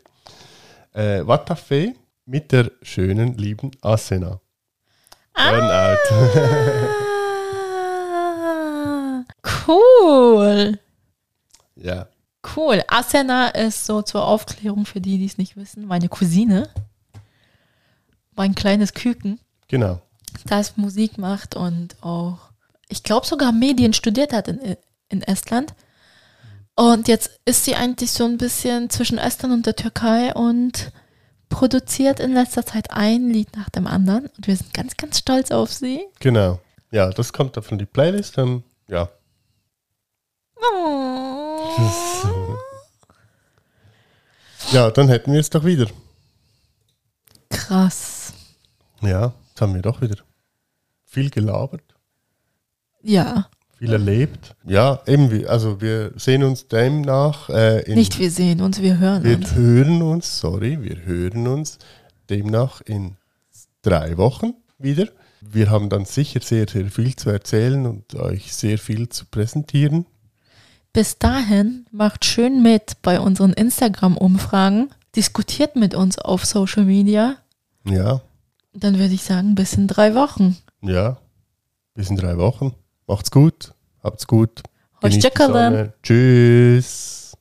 [0.93, 1.93] Äh, Watafe
[2.25, 4.41] mit der schönen, lieben Asena.
[5.33, 5.97] Burnout.
[8.33, 9.23] Ah,
[9.67, 10.79] cool.
[11.75, 12.07] ja.
[12.55, 12.81] Cool.
[12.87, 16.67] Asena ist so zur Aufklärung für die, die es nicht wissen, meine Cousine.
[18.35, 20.01] Mein kleines Küken, Genau.
[20.45, 22.37] das Musik macht und auch,
[22.87, 24.77] ich glaube sogar Medien studiert hat in,
[25.09, 25.73] in Estland.
[26.75, 30.91] Und jetzt ist sie eigentlich so ein bisschen zwischen Estland und der Türkei und
[31.49, 34.27] produziert in letzter Zeit ein Lied nach dem anderen.
[34.27, 36.01] Und wir sind ganz, ganz stolz auf sie.
[36.19, 36.59] Genau.
[36.91, 38.37] Ja, das kommt von die Playlist.
[38.37, 39.09] Dann, ja.
[44.71, 45.87] Ja, dann hätten wir es doch wieder.
[47.49, 48.20] Krass.
[49.01, 50.15] Ja, jetzt haben wir doch wieder
[51.05, 51.83] viel gelabert,
[53.03, 53.47] Ja,
[53.77, 54.55] viel erlebt.
[54.63, 58.97] Ja, eben, wie- also wir sehen uns demnach äh, in, nicht wir sehen uns, wir
[58.99, 59.55] hören wir uns.
[59.55, 61.79] hören uns, sorry, wir hören uns
[62.29, 63.17] demnach in
[63.81, 65.07] drei Wochen wieder.
[65.41, 70.05] Wir haben dann sicher sehr, sehr viel zu erzählen und euch sehr viel zu präsentieren.
[70.93, 77.37] Bis dahin macht schön mit bei unseren Instagram-Umfragen, diskutiert mit uns auf Social Media.
[77.85, 78.21] Ja,
[78.73, 80.57] Dann würde ich sagen, bis in drei Wochen.
[80.81, 81.17] ja,
[81.93, 82.73] bis in drei Wochen.
[83.07, 84.61] Macht's gut, habt's gut.
[85.01, 85.53] Genießt die.
[85.71, 85.93] Sonne.
[86.03, 87.33] Tschüss.